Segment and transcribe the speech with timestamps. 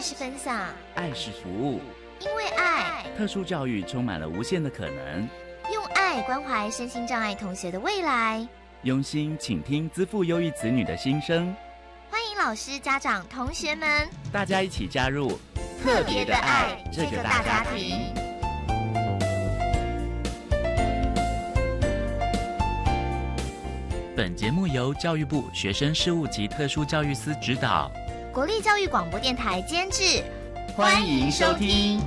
[0.00, 0.56] 爱是分享，
[0.94, 1.78] 爱是服务，
[2.20, 5.28] 因为爱，特殊教育充满了无限的可能。
[5.70, 8.48] 用爱关怀身心障碍同学的未来，
[8.80, 11.54] 用心倾听资赋优异子女的心声。
[12.08, 15.38] 欢迎老师、家长、同学们，大家一起加入
[15.84, 18.14] 特别的爱这个大家庭。
[24.16, 27.92] 本节目由教育部学生事务及特殊教育司指导，
[28.32, 30.22] 国立教育广播电台监制。
[30.76, 32.00] 欢迎收听。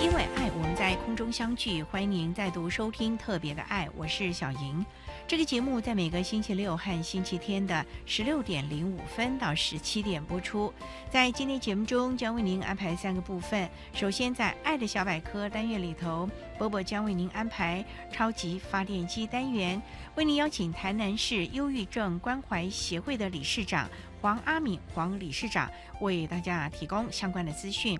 [0.00, 1.82] 因为爱，我们在空中相聚。
[1.82, 4.86] 欢迎您再度收听《特别的爱》，我是小莹。
[5.30, 10.74] 这个节目在每个星期六和星期天的十六点零五分到十七点播出。
[11.08, 13.70] 在今天节目中，将为您安排三个部分。
[13.94, 19.80] 首先，在“爱的小百科”单元里头，波波将为您安排超级发电机单元，
[20.16, 23.88] 为您邀请台南市忧郁症关怀协会的理事长
[24.20, 27.96] 黄阿敏黄理事长为大家提供相关的资讯。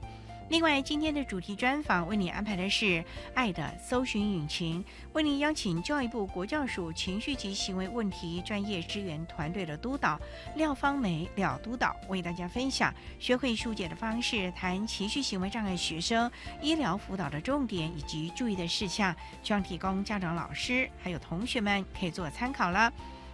[0.50, 4.84] 另外，今天的主题专访为你安排的是“爱的搜寻引擎”，
[5.14, 10.20] 为您邀请教育部国教署情绪及行为问题专业支援团队的督导
[10.56, 16.28] 廖芳梅廖督导为大家分享学会疏解的方式，谈情绪行为障碍学生
[16.60, 19.14] 医疗辅导的重点以及注意的事项，
[19.44, 22.92] 希望提供家长、老师还有同学们可以做参考了。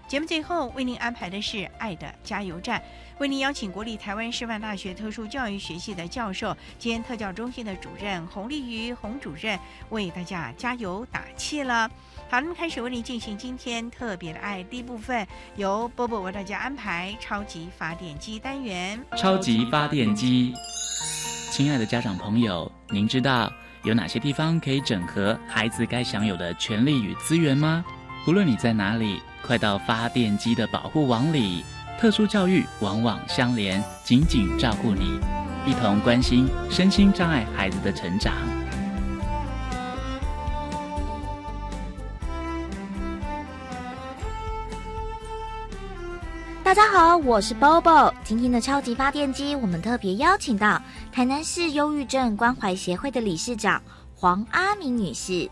[0.08, 2.80] 节目最后为您安排的是“爱的加油站”，
[3.18, 9.58] 为您邀请国立台湾师范大学特殊教育学系的教授兼特教中心的主任洪丽瑜洪主任
[9.90, 11.90] 为大家加油打气了。
[12.30, 15.26] 好，那么开始为您进行今天特别的爱第一部分，
[15.56, 19.04] 由波波为大家安排超级发电机单元。
[19.16, 20.54] 超级发电机，
[21.50, 27.84] 亲爱的家长朋友，您知道有哪些地方可以整合孩子该享有的权利与资源吗？
[28.28, 29.20] 无论你在哪里。
[29.46, 31.64] 快到发电机的保护网里，
[32.00, 35.20] 特殊教育网网相连，紧紧照顾你，
[35.64, 38.32] 一同关心身心障碍孩子的成长。
[46.64, 48.12] 大家好，我是 Bobo。
[48.24, 53.80] 今天的超级发电机，我们特别邀请到台南市忧郁症关怀协会的理事长
[54.16, 55.48] 黄阿明女士。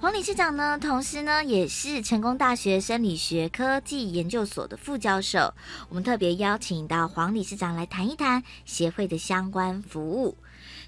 [0.00, 5.52] 黄理事长呢，同时呢也是成功大学生理学科技研究所的副教授。
[5.90, 10.38] 我们特别邀请到黄理事长来谈一谈协会的相关服务。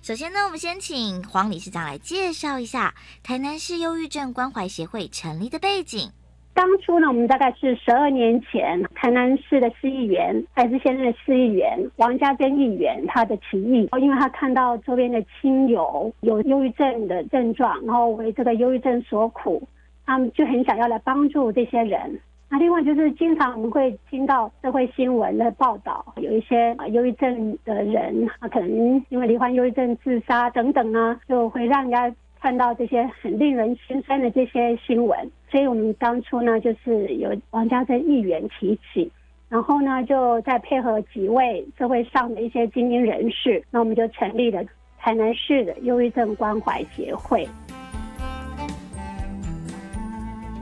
[0.02, 6.10] 首先呢，我们先请黄理事长来介绍一下台南市忧郁症关怀协会成立的背景。
[6.54, 19.66] 当初呢，我们大概是十二年前，台南市的市议员，还是现在的市议员王家珍议员，他的提议，因为他看到周边的亲友有忧郁症的症状，然后为这个忧郁症所苦，
[20.04, 22.20] 他们就很想要来帮助这些人。
[22.50, 32.14] 那另外就是经常我们会听到社会新闻的报道，有一些忧郁症的人，他可能因为罹患忧郁症自杀等等呢，就会让人家。
[32.42, 39.08] 看到这些很令人心酸的这些新闻，所以我们当初呢，就是有王家珍议员提起，
[39.48, 44.60] 然后呢，就再配合几位社会上的一些精英人士，那我们就成立了
[44.98, 47.48] 台南市的忧郁症关怀协会。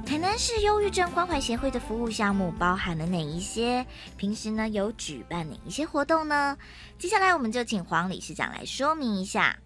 [0.05, 3.87] 台南市忧郁症关怀协会的服务项目包含了哪一些？
[4.19, 6.59] 平时呢有举办哪一些活动呢？
[6.99, 9.57] 接下来我们就请黄理事长来说明一下。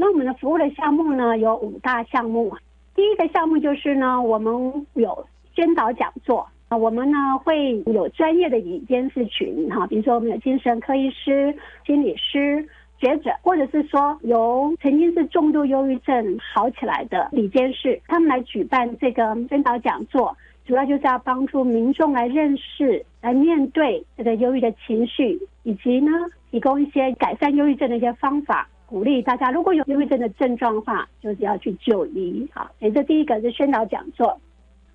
[0.00, 2.56] 那我们的服务的项目呢，有五大项目。
[2.94, 11.54] 第一个项目就是呢，我们有宣导讲座啊，我们呢会有专业的理监事群哈，比如说我们有精神科医师、
[11.86, 12.66] 心理师、
[12.98, 20.34] 学者，或者是说由曾经是重度忧郁症好起来的理监事，他们来举办这个宣导讲座，
[20.64, 26.10] 主要就是要帮助民众来认识、来面对这个忧郁的情绪，以及呢
[26.50, 28.66] 提供一些改善忧郁症的一些方法。
[28.90, 32.44] 鼓励大家，如果有忧郁症的症状的话，就是要去就医。
[32.52, 34.36] 好，所以这第一个是宣导讲座。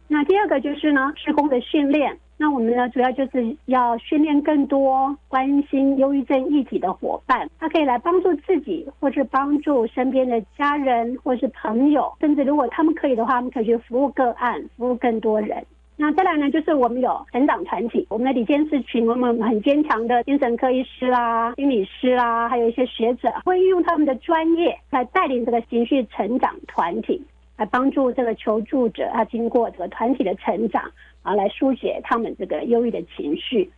[0.10, 2.20] 那第二个就是呢，施工的训练。
[2.38, 15.66] 那我们呢，主要就是要训练更多关心忧郁症议题的伙伴，他可以来帮助自己，或是帮助身边的家人，或是朋友，甚至如果他们可以的话，他们可以去服务个案，服务更多人。
[15.98, 27.24] 那再来呢，就是我们有成长团体，我们的理监事群，我们很坚强的精神科医师啦、心理师啦，还有一些学者，会运用他们的专业来带领这个情绪成长团体，
[27.56, 30.84] 来帮助这个求助者他，经过这个团体的成长
[31.24, 33.72] 啊，来疏解他们这个忧郁的情绪。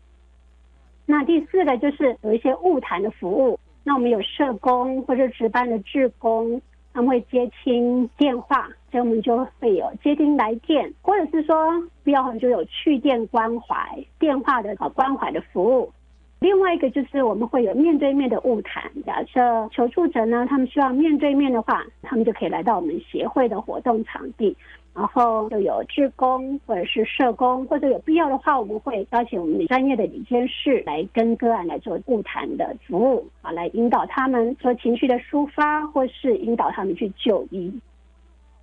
[1.06, 6.60] 那第四个就是有一些物谈的服务，那我们有社工或者值班的志工。
[6.98, 11.56] 他们会接听电话，所以我们就会有接听来电，或者是说
[12.04, 15.94] 必要就有去电关怀电话的关怀的服务。
[16.40, 24.58] 另外一个就是我们会有面对面的物谈，假设求助者呢，他们需要面对面的话，他们就可以来到我们协会的活动场地，
[24.98, 37.72] 然后就有志工或者是社工，或者有必要的话，我们会邀请我们的专业的理监事来跟个案来做物谈的服务啊，来引导他们做情绪的抒发，或是引导他们去就医。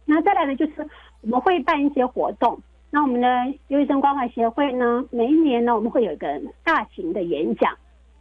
[0.04, 0.72] 那再来呢，就是
[1.20, 2.58] 我们会办一些活动。
[2.90, 3.28] 那我们的
[3.68, 7.72] 忧郁症关怀协会呢，每一年呢，我们会有一个大型的演讲。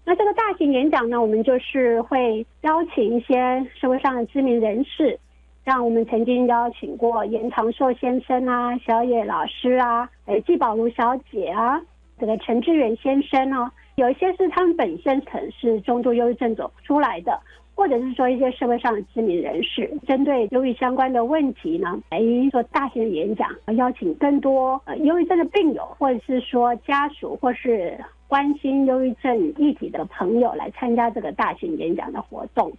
[0.05, 5.19] 那这个大型演讲呢，我们就是会邀请一些社会上的知名人士，
[5.65, 11.81] 像我们曾经邀请过严长寿先生啊、小野老师啊、诶季宝如小姐啊、
[12.19, 17.39] 这个陈志远先生哦，有一些是他们本身曾是中度忧郁症走出来的。
[17.75, 22.19] 或者是说一些社会上的知名人士，针对忧郁相关的问题呢，来
[22.51, 32.71] 做大型的演讲，邀请更多呃忧郁症的病友，或者是说家属，或是关心忧郁症议题的朋友来参加这个大型演讲的活动。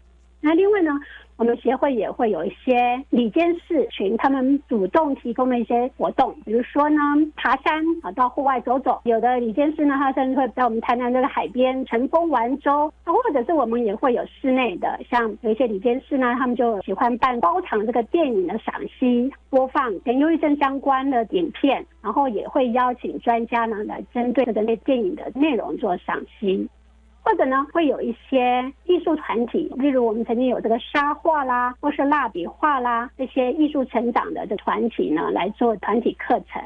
[0.45, 0.93] 那另外呢？
[1.37, 7.01] 我们协会也会有一些理监事群，他们主动提供的一些活动，比如说呢，
[7.35, 9.01] 爬山啊，到户外走走。
[9.03, 26.69] 有的理监事呢，他甚至会在我们台南这个海边乘风玩舟，或者是我们也会有室内的，像有一些理监事呢，他们就喜欢办包场这个电影的赏析，播放跟忧郁症相关的影片，然后也会邀请专家呢来针对这个电影的内容做赏析。
[27.25, 36.63] 或者呢，会有一些艺术团体，例如我们曾经有这个沙画啦，或是蜡笔画啦，这些艺术成长的这团体呢，来做团体课程。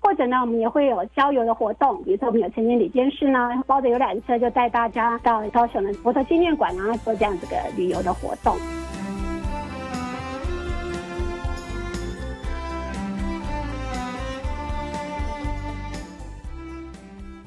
[0.00, 8.56] 或者呢，我们也会有郊游的活动，比如说我们有曾经李监事呢，包着游览车就带大家到高雄的佛陀纪念馆啊，做这样子的旅游的活动。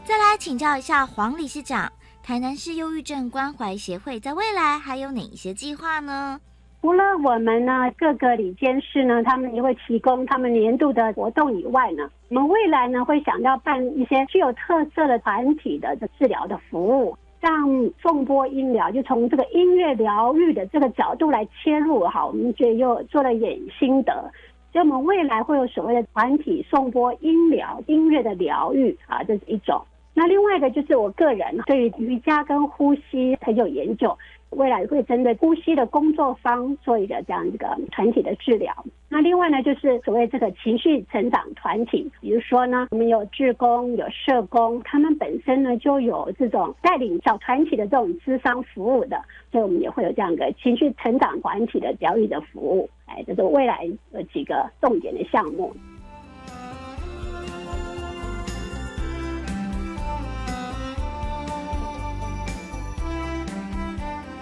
[0.03, 1.89] 再来请教一下黄理事长。
[2.23, 6.39] 台南市忧郁症关怀协会在未来还有哪一些计划呢？
[6.81, 17.51] 除了我们呢各个里监事呢，他们也会提供他们年度的活动以外呢，我们未来呢会想要办一些具有特色的团体的这治疗的服务，像
[17.99, 24.31] 颂钵音疗，就从这个音乐疗愈的这个角度来切入哈，我们觉得又做了点心得，
[24.71, 29.83] 所以我们未来会有所谓的团体颂钵音疗音乐的疗愈啊，这是一种。
[30.13, 34.15] 那另外一个就是我个人对于瑜伽跟呼吸很有研究，
[34.49, 38.73] 未来会针对呼吸的工作坊做一个这样一个团体的治疗。
[39.07, 49.21] 那另外呢，就是所谓这个情绪成长团体，比如说呢，我们有志工、有社工，他们本身呢就有这种带领小团体的这种智商服务的，
[49.51, 52.89] 所以我们也会有这样一个情绪成长团体的疗愈的服务。
[53.05, 55.73] 哎，这是未来有几个重点的项目。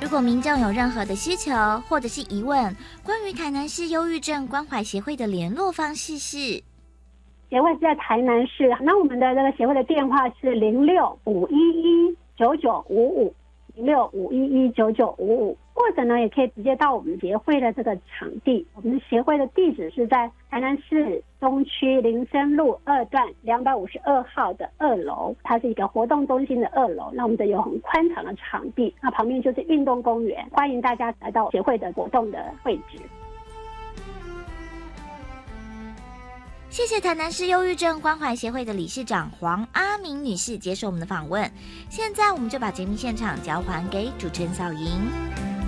[0.09, 1.51] 如果民众有任何的需求
[1.87, 2.75] 或者是疑问，
[3.05, 6.63] 关于台南市忧郁症关怀协会的联络方式是：
[7.47, 13.35] 协会是在台南市，那我们的这个协会的电话是零六五一一九九五五
[13.75, 13.85] 零。
[13.85, 18.67] 六五一一九九五五，或者呢，也可以直接到我们协会的这个场地。
[18.75, 27.09] 我们的协会的地址是在台南市东区林森路二段两百五十二号的二楼，它是一个活动中心的二楼。
[27.13, 32.99] 那我们这有很宽敞的场地，那旁边就是运动公园，欢迎大家来到协会的活动的位置。
[36.69, 41.49] 谢谢台南市忧郁症关怀协会的理事长黄阿明女士接受我们的访问。
[41.89, 45.58] 现在，我们就把节目现场交还给主持人小莹。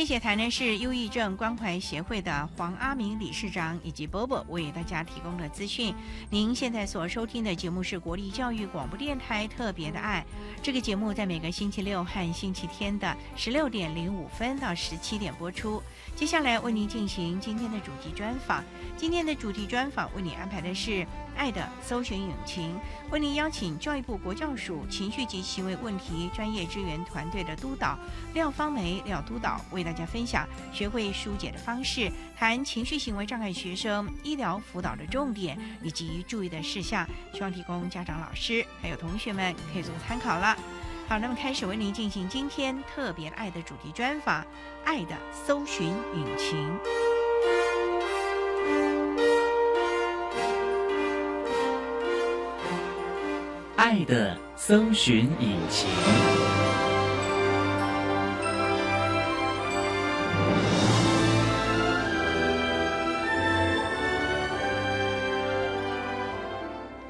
[0.00, 5.94] 谢谢台南市忧郁症关怀协会的黄阿明理事长以及波波为大家提供的资讯。
[6.30, 10.24] 您现在所收听的节目是国立教育广播电台特别的爱。
[10.62, 15.82] 这个节目在每个星期六和星期天的十六点零五分到十七点播出。
[16.16, 18.62] 接下来为您进行今天的主题专访。
[18.96, 21.06] 今天的主题专访为您安排的是。
[21.36, 22.78] 爱的搜寻引擎
[23.10, 27.98] 为您邀请教育部国教署情绪及行为问题专业支援团队的督导
[28.34, 40.54] 廖芳梅廖督导为大家分享学会疏解的方式，谈情绪行为障碍学生医疗辅导的重点以及注意的事项，希望提供家长、老师还有同学们可以做参考了。
[41.10, 44.42] 好，那么开始为您进行今天特别的爱的主题专访，
[44.84, 46.56] 《爱的搜寻引擎》。
[53.74, 55.88] 爱的搜寻引擎。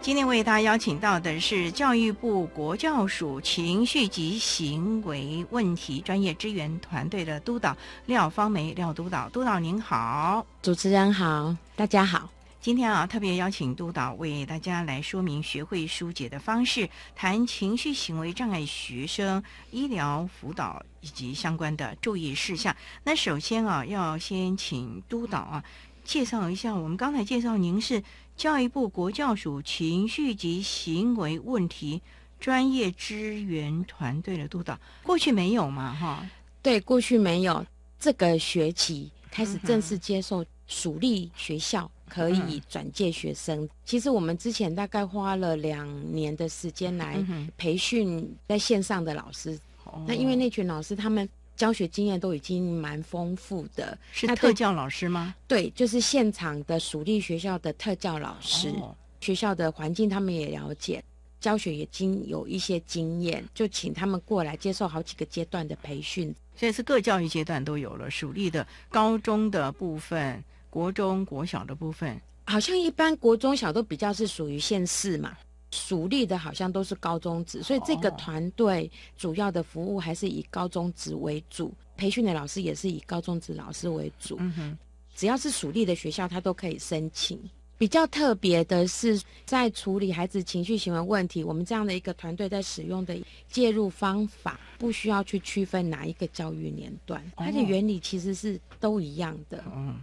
[0.02, 7.76] 今天为大家邀请到的是教育部国教署情绪及行为问题专业支援团队的督导
[8.06, 12.30] 廖芳梅廖督导，督导您好，主持人好，大家好。
[12.62, 22.74] 今天啊，特别邀请督导为大家来说明学会疏解的方式，谈情绪行为障碍学生医疗辅导以及相关的注意事项。
[23.04, 25.62] 那首先啊，要先请督导啊
[26.04, 28.02] 介绍一下，我们刚才介绍您是。
[28.40, 32.00] 教育部国教署情绪及行为问题
[32.40, 35.92] 专业支援团队的督导，过去没有嘛？
[35.92, 36.26] 哈，
[36.62, 37.62] 对，过去没有。
[37.98, 43.68] 这个学期开始正式接受属立学校可以转介学生。
[43.84, 47.22] 其实我们之前大概花了两年的时间来
[47.58, 49.60] 培训在线上的老师。
[50.06, 51.28] 那因为那群老师他们。
[51.60, 55.34] 教学经验都已经蛮丰富的，是特教老师吗？
[55.46, 58.72] 对，就是现场的属地学校的特教老师，
[59.20, 61.04] 学校的环境他们也了解，
[61.38, 66.34] 教学也经有一些经验，就请他们过来接受好几个阶段的培训。
[66.56, 75.36] 现在是各教育阶段都有了，属地的高中的部分，国中国小的部分，好像一般国中小都比较是属于县市嘛。
[75.70, 84.36] 属立的好像都是高中职，所以这个团队主要的服务还是以高中职为主，培训的老师也是以高中职老师为主。
[84.40, 84.78] 嗯哼，
[85.14, 87.38] 只要是属立的学校，他都可以申请。
[87.78, 93.16] 比较特别的是，在处理孩子情绪行为问题，我们这样的一个团队在使用的
[93.48, 99.64] 介入方法，不需要去区分哪一个教育年段，它的原理其实是都一样的。
[99.74, 100.02] 嗯，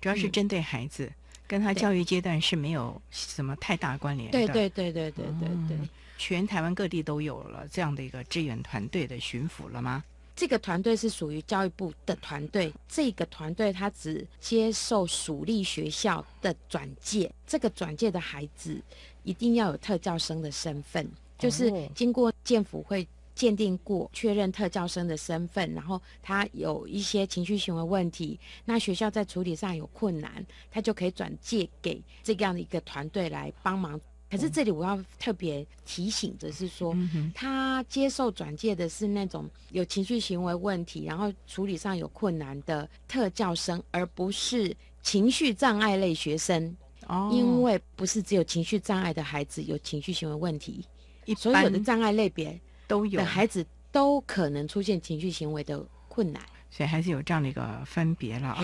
[0.00, 1.10] 主要是针对孩子。
[1.46, 4.38] 跟他教育阶段是没有什么太大关联的。
[4.38, 5.88] 对对对对对对对，
[6.18, 10.02] 全台湾各地都有了这样的一个支援团队的巡抚了吗？
[10.34, 18.80] 这个团队是属于教育部的团队，这个团队他只接受属立学校的转介，这个转介的孩子
[19.22, 23.06] 一定要有特教生的身份，就是经过建府会。
[23.36, 34.00] 鉴定过，确认特教生的身份，然后他有一些情绪行为问题，那学校在处理上有困难，他就可以转借给这样的一个团队来帮忙。
[34.28, 36.96] 可是这里我要特别提醒的是说，
[37.32, 46.76] 他接受转介的是那种有情绪行为问题，然后处理上有困难的特教生，而不是情绪障碍类学生。
[47.06, 50.84] 哦，因为不是只有情绪障碍的孩子有情绪行为问题，
[51.36, 52.58] 所有的障碍类别。
[52.86, 58.62] 都有孩子都可能出现情绪行为的困难，所以还是有这样的一个分别了啊。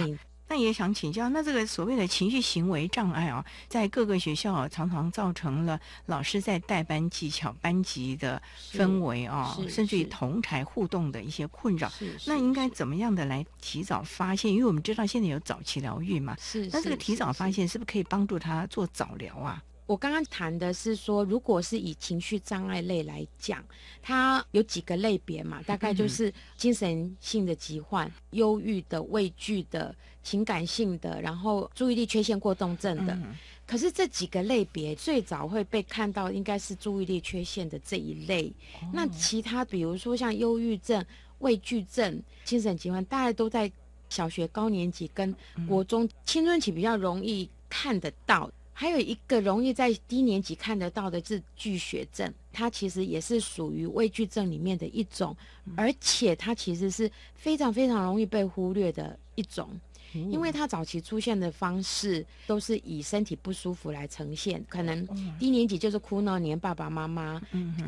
[0.48, 11.90] 那也想请教，那这个所谓的情绪行为障碍啊，在各个学校常常造成了老师在带班技巧、班级的氛围啊，甚至于同台互动的一些困扰。
[12.26, 14.52] 那应该怎么样的来提早发现？
[14.52, 19.62] 因为我们知道现在有早期疗愈嘛，是那这个提早发现是不是可以帮助他做早疗啊？
[19.92, 23.62] 我刚刚谈的是说，如果是以情绪障碍类来讲，
[24.00, 25.62] 它有几个类别嘛？
[25.64, 33.18] 大概就是精神性的疾患、忧郁的、畏惧的、情感性的，然后注意力缺陷过动症的。
[33.66, 38.50] 可是这几个类别最早会被看到，应该是注意力缺陷的这一类。
[38.94, 41.04] 那其他，比如说像忧郁症、
[41.40, 43.70] 畏惧症、精神疾患，大概都在
[44.08, 45.36] 小学高年级跟
[45.68, 48.50] 国中青春期比较容易看得到。
[48.82, 55.36] 还有一个容易在低年级看得到的是拒学症，它其实也是属于畏惧症里面的一种，
[55.76, 59.70] 而且它其实是非常非常容易被忽略的一种。
[60.12, 65.06] 因为他早期出现的方式都是以身体不舒服来呈现，可能
[65.38, 67.40] 低年级就是哭闹年爸爸妈妈，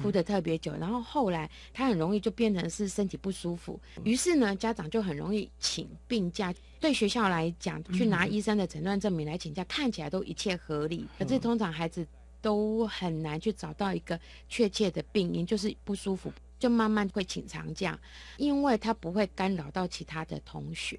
[0.03, 6.55] 哭得特别久，然后后来他很容易就变成是身体不舒服，于是呢家长就很容易请病假。
[6.81, 12.07] 对学校来讲，去拿医生的诊断证明来请假，看起来都一切合理，可是通常孩子
[12.43, 17.99] 都很难去找到一个确切的病因，就是不舒服，就慢慢会请长假，
[18.37, 20.99] 因为他不会干扰到其他的同学。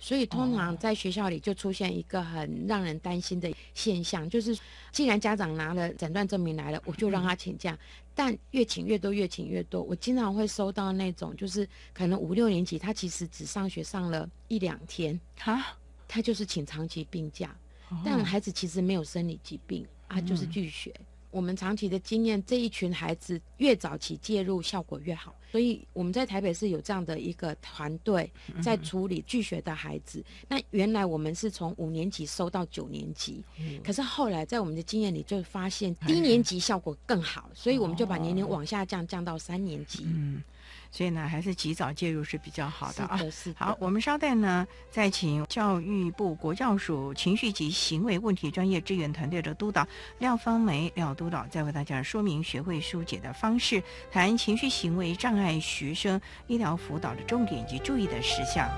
[0.00, 4.58] 所以通常在学校里就出现一个很让人担心的现象，就是
[4.90, 7.78] 既然家长拿了诊断证明来了，我就让他请假，
[8.14, 9.82] 但越请越多，越请越多。
[9.82, 15.76] 我经常会收到那种，就是可能五六年级他其实只上学上了一两天，哈，
[16.08, 17.54] 他就是请长期病假，
[18.02, 20.94] 但孩子其实没有生理疾病，啊就是拒学。
[21.30, 25.34] 我们长期的经验，这一群孩子越早期介入，效果越好。
[25.50, 28.30] 所以我们在台北市有这样的一个团队，
[28.62, 30.24] 在处理拒学的孩子。
[30.48, 33.44] 那原来我们是从五年级收到九年级，
[33.82, 40.04] 可是后来在我们的经验里就发现低年级效果更好，所以我们就把年龄往下降，降到三年级。
[40.06, 40.42] 嗯。
[40.90, 43.18] 所以呢，还是及早介入是比较好的啊。
[43.30, 49.86] 是好，我们稍待呢，再请教育部国教署情绪及行为问题专业支援团队的督导
[50.18, 58.68] 廖芳梅廖督导，再为大家说明学会疏解的方式，谈情绪行为障碍学生医疗辅导的重点及注意的事项。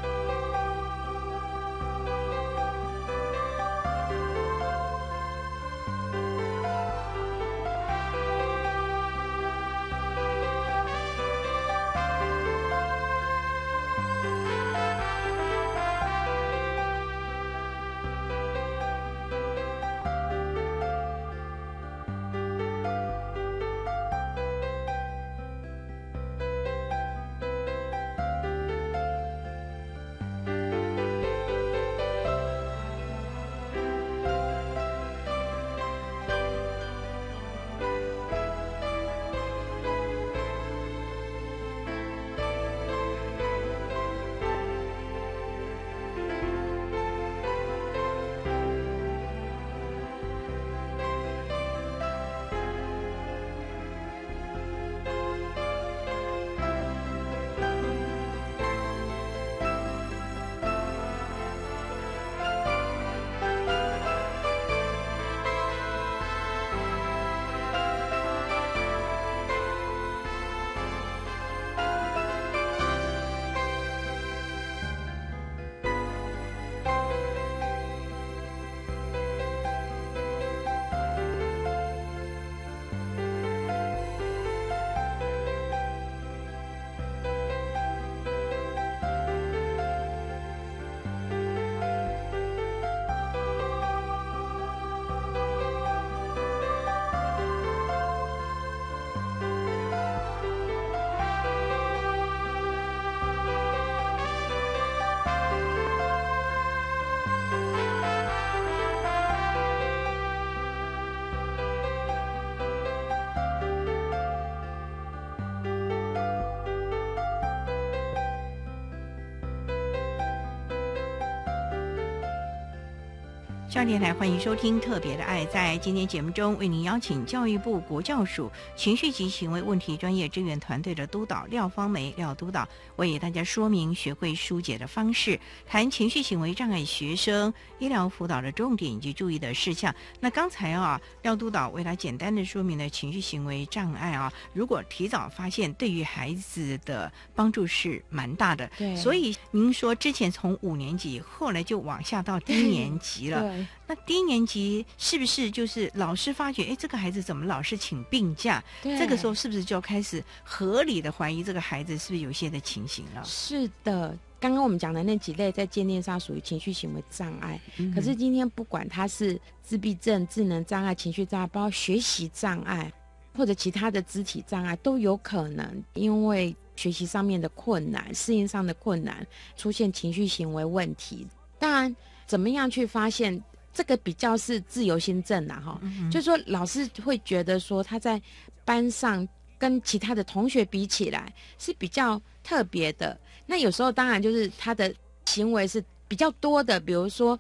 [123.73, 125.47] 教电台欢迎收听《特别的爱》。
[125.49, 139.95] 在今天节目中，为您邀请教育部国教署情绪及行为问题专业支援团队的督导廖芳梅廖督导，为大家说明学会疏解的方式，谈情绪行为障碍学生医疗辅导的重点以及注意的事项。
[140.21, 148.71] 那刚才啊，廖督导为他简单的说明了情绪行为障碍啊，如果提早发现，对于孩子的帮助是蛮大的。
[148.77, 153.62] 对，所以您说之前从五年级，后来就往下到低年级了。
[153.63, 153.67] 对。
[153.87, 158.63] 那低年级是不是就是老师发觉，哎，这个孩子怎么老是请病假？
[158.83, 163.23] 这个时候是不是就开始合理的怀疑这个孩子是不是有些的情形了？
[163.25, 167.61] 是的，刚刚我们讲的那几类在鉴定上属于情绪行为障碍，
[167.95, 172.91] 可是今天不管他是自闭症、智能障碍、情绪障碍，包括学习障碍
[173.37, 181.27] 或者其他的肢体障碍，都有可能因为学习上面的困难、适应上的困难，出现情绪行为问题。
[181.59, 181.95] 当然，
[182.27, 183.43] 怎么样去发现？
[183.73, 185.81] 这个比较是自由心证啦，哈，
[186.11, 188.21] 就是说老师会觉得说他在
[188.65, 189.27] 班上
[189.59, 193.19] 跟其他的同学比起来是比较特别的。
[193.47, 194.93] 那有时候当然就是他的
[195.25, 197.39] 行为是比较多的，比如说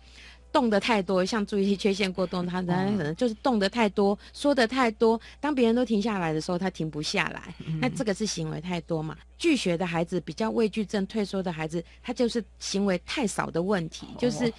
[0.51, 5.21] 动的太多，像注意力缺陷过动，他可能就是动的太多，说的太多。
[5.41, 7.55] 当别人都停下来的时候，他停不下来。
[7.81, 9.17] 那这个是行为太多嘛？
[9.37, 14.51] 拒学的孩子，比较畏惧症退缩的孩子，他就是行为太少的问题，就是。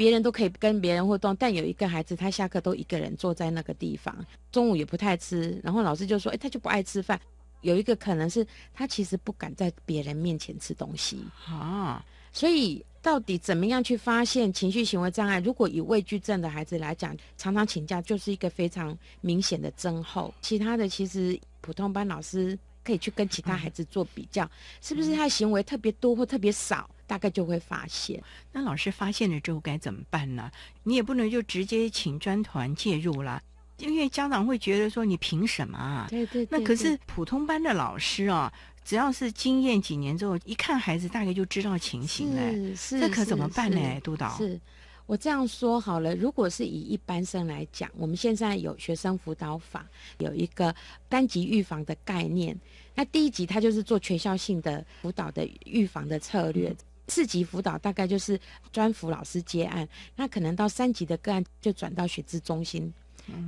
[0.00, 4.16] 别人都可以跟别人互动，但有一个孩子，他下课都一个人坐在那个地方，
[4.50, 5.60] 中午也不太吃。
[5.62, 7.20] 然后老师就说：“哎，他就不爱吃饭。”
[7.60, 12.02] 有一个可能是他其实不敢在别人面前吃东西啊。
[12.32, 15.38] 所以，到底怎么样去发现情绪行为障碍？
[15.40, 20.32] 如果以畏惧症的孩子来讲，常常请假就是一个非常明显的征候。
[20.40, 26.88] 其他的，其实普通班老师可以去跟其他孩子做比较，是不是他行为特别多或特别少？
[27.10, 30.48] 大概就会发现，那老师发现了之后该怎么办呢？
[30.84, 33.42] 你也不能就直接请专团介入了，
[33.78, 36.06] 因为家长会觉得说你凭什么啊？
[36.08, 36.46] 对对。
[36.48, 38.52] 那可是普通班的老师啊，
[38.84, 42.52] 只要是经验几年之后，一看孩子大概就知道情形嘞。
[42.76, 43.00] 是是。
[43.00, 44.00] 这可怎么办呢？
[44.04, 44.38] 督导。
[44.38, 44.60] 是。
[45.06, 49.84] 我这样说好了，如果是以一般生来讲，我们现在有学生辅导法，
[50.18, 50.72] 有一个
[51.08, 52.56] 班级预防的概念。
[52.94, 56.72] 那第一级它就是做全校性的辅导的预防的策略，
[57.10, 58.38] 四级辅导大概就是
[58.72, 62.90] 专辅老师接案，那可能到三级的个案就转到学资中心。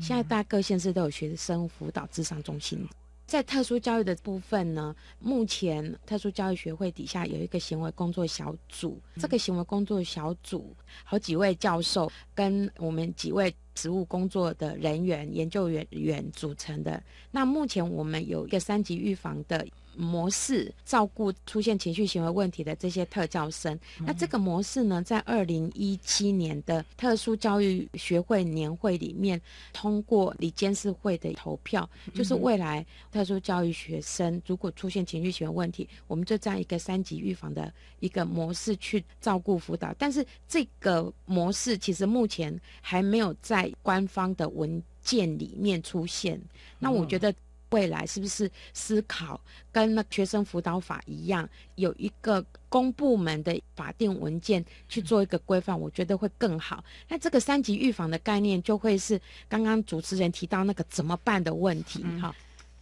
[0.00, 2.86] 现在大各县市都有学生辅导智商中心。
[3.26, 17.02] 在特殊教育的部分呢，目前特殊教育学会底下有一个行为工作小组，这个行为工作小组好几位教授跟我们几位职务工作的人员、研究员员组成的。
[17.30, 19.66] 那目前我们有一个三级预防的。
[19.96, 29.40] 模式照顾出现情绪行为问题的这些特教生，那这个模式呢，在二零一七年的特殊教育学会年会里面
[29.72, 39.94] 通过理监事会的投票，就是未来特殊教育学生如果出现情绪行为问题，我们就这样一个三级预防的一个模式去照顾辅导。
[39.98, 46.40] 但是这个模式其实目前还没有在官方的文件里面出现。
[46.78, 47.32] 那我觉得。
[47.72, 49.40] 未来是不是思考
[49.72, 55.78] 跟那学生辅导法一样，有一个公部门的法定文件去做一个规范？
[55.78, 56.84] 我觉得会更好。
[57.08, 62.04] 那这个三级预防的概念就会是刚刚主持人提到那个怎么办的问题。
[62.20, 62.32] 哈，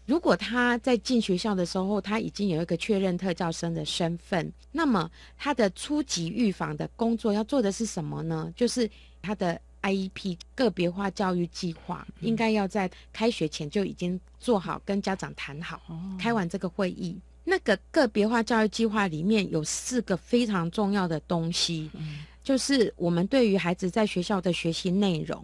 [0.07, 8.53] 如果他在进学校的时候，他已经有一个确认特教生的身份，那么他的初级预防的工作要做的是什么呢？
[8.55, 8.90] 就是
[9.22, 9.61] 他的。
[9.83, 15.81] IEP 个别化教育计划应该要在开学前就已经做好，跟家长谈好，
[16.19, 17.19] 开完这个会议。
[17.43, 21.90] 那个个别化教育计划里面有四个非常重要的东西，
[22.45, 25.43] 就是我们对于孩子在学校的学习内容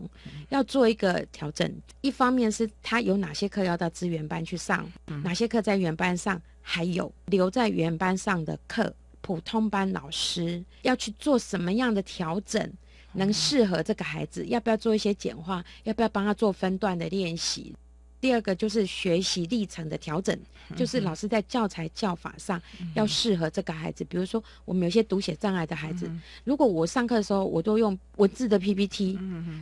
[0.50, 1.70] 要做一个调整。
[2.02, 4.86] 一方面是他有哪些课要到资源班去上，
[5.24, 12.70] 哪些课在原班上，还有留在原班上的课，普通班老师要去做什么样的调整。
[13.16, 15.64] 能适合这个孩子，要不要做一些简化？
[15.84, 17.74] 要不要帮他做分段的练习？
[18.18, 20.36] 第二个就是学习历程的调整，
[20.74, 22.60] 就是老师在教材教法上
[22.94, 24.02] 要适合这个孩子。
[24.04, 26.10] 比如说，我们有些读写障碍的孩子，
[26.42, 29.18] 如果我上课的时候我都用文字的 PPT，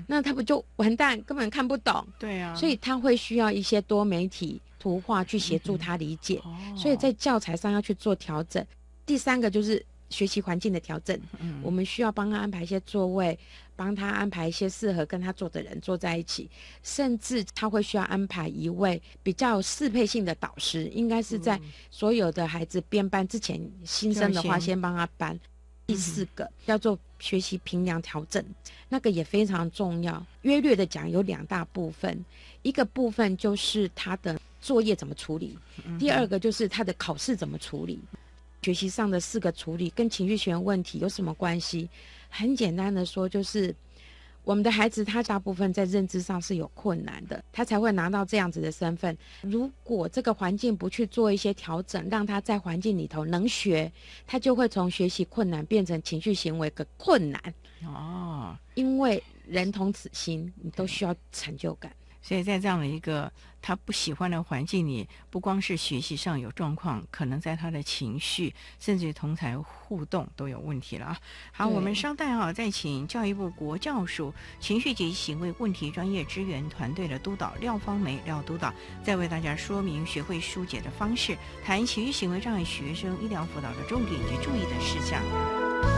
[0.06, 2.06] 那他不就完蛋，根本看不懂。
[2.18, 6.40] 对啊，所以他会需要一些多媒体图画去协助他理解。
[6.76, 8.64] 所以在教材上要去做调整。
[9.04, 9.84] 第三个就是。
[10.10, 11.18] 学习环境的调整，
[11.62, 13.38] 我们需要帮他安排一些座位，
[13.74, 16.48] 帮他安排一些适合跟他坐的人坐在一起，
[16.82, 25.38] 甚至他会需要安排一位比较适配性的导师，应该是在所有的孩子编班之前，新生的话先帮他班。
[25.86, 28.42] 第四个叫做学习平量调整，
[28.88, 30.24] 那个也非常重要。
[30.40, 32.24] 约略的讲，有两大部分，
[32.62, 35.58] 一个部分就是他的作业怎么处理，
[35.98, 38.00] 第二个就是他的考试怎么处理。
[38.64, 41.86] 学习上的四个处理跟情绪学问题有什么关系？
[42.30, 43.74] 很简单的说，就是
[44.42, 49.14] 我们的孩子他大部分在认知上是有困难的，他才会拿到这样子的身份。
[49.42, 53.92] 如果这个环境不去做一些调整，让他在环境里头能学，
[54.26, 57.54] 他就会从学习困难变成情绪行为的困难。
[57.84, 61.92] 哦，因为人同此心，你都需要成就感。
[62.24, 71.18] 所以在这样的一个他不喜欢的环境里，不光是学习上有状况，可能在他的情绪，甚至同才互动都有问题了啊！
[71.52, 85.93] 好，我们稍待啊，再请教育部国教署情绪及行为问题专业支援团队的督导廖芳梅廖督导，再为大家说明学会疏解的方式，谈情绪行为障碍学生医疗辅导的重点及注意的事项。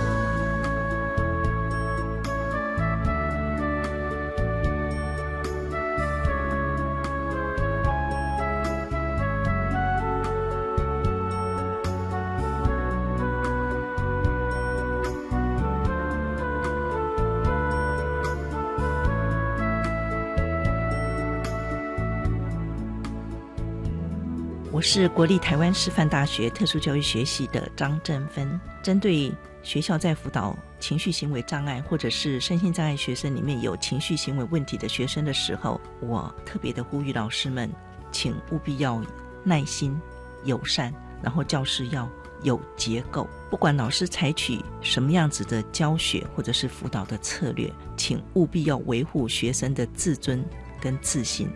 [24.89, 28.49] 是国立台湾师范大学特殊教育学系的张振芬。
[28.85, 37.69] 针对学校在辅导情绪行为障碍或者是身心障碍学生里面有情绪行为问题的学生的时候，我特别的呼吁老师们，
[38.13, 39.03] 请务必要
[39.43, 40.01] 耐心、
[40.45, 42.09] 友善，然后教室要
[42.45, 43.29] 有结构。
[43.51, 50.45] 不管老师采取什么样子的教学或者是辅导的策略，请务必要维护学生的自尊
[50.81, 51.51] 跟自信，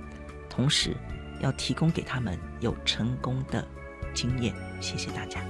[0.48, 0.96] 同时。
[1.40, 3.66] 要提供给他们有成功的
[4.14, 5.44] 经验，谢谢大家。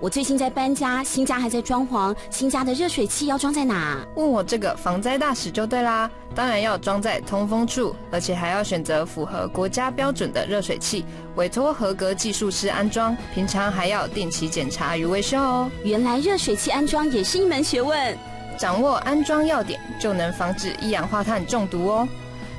[0.00, 3.98] 我最近在搬家，新家还在装潢，新家的热水器要装在哪？
[4.14, 15.68] 问我这个防灾大使就对啦，当然要装在通风处，而且还要选择符合国家标准的热水器，委托合格技术师安装，平常还要定期检查与维修哦。
[15.82, 18.16] 原来热水器安装也是一门学问，
[18.56, 22.08] 掌握安装要点，就能防止一氧化碳中毒哦。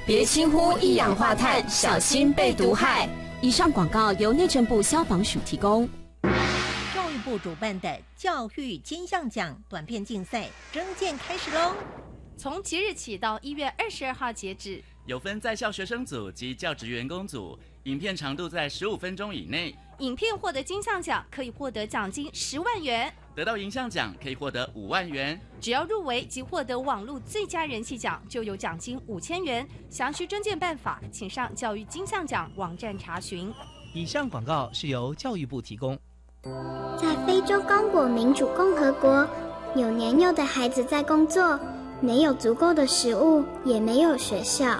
[0.05, 3.07] 别轻忽一氧化碳，小心被毒害。
[3.39, 5.87] 以上广告由内政部消防署提供。
[7.29, 11.75] 部主办的教育金像奖短片竞赛征件开始喽！
[12.35, 19.75] 从即日起到一月二十二号截止，有分在校学生组及教职员工组，影片长度在十五分钟以内。
[19.99, 25.39] 影片获得金像奖可以获得奖金十万元，得到银像奖可以获得五万元。
[25.61, 29.67] 只要入围及获得网络最佳人气奖，就有奖金五千元。
[29.91, 33.53] 详细征件办法，请上教育金像奖网站查询。
[33.93, 35.95] 以上广告是由教育部提供。
[36.97, 39.23] 在非洲刚果民主共和国，
[39.75, 41.59] 有年幼的孩子在工作，
[42.01, 44.77] 没有足够的食物，也没有学校。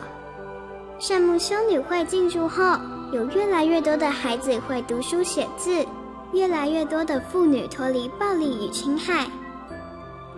[0.98, 2.76] 善牧修女会进驻后。
[3.14, 5.86] 有越来越多的孩子会读书写字，
[6.32, 9.28] 越来越多的妇女脱离暴力与侵害。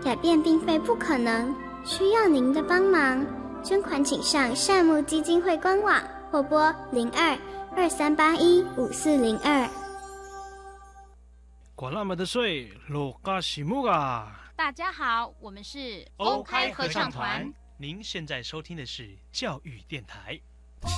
[0.03, 3.25] 改变并非不可能，需要您的帮忙。
[3.63, 5.95] 捐款请上善牧基金会官网
[6.29, 7.37] 或拨零二
[7.73, 9.65] 二三八一五四零二。
[11.81, 14.39] 管那么的水，罗嘎西木啊！
[14.55, 17.51] 大家好，我们是欧开合唱团。
[17.75, 20.39] 您现在收听的是教育电台。
[20.83, 20.89] 教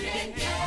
[0.00, 0.57] 电台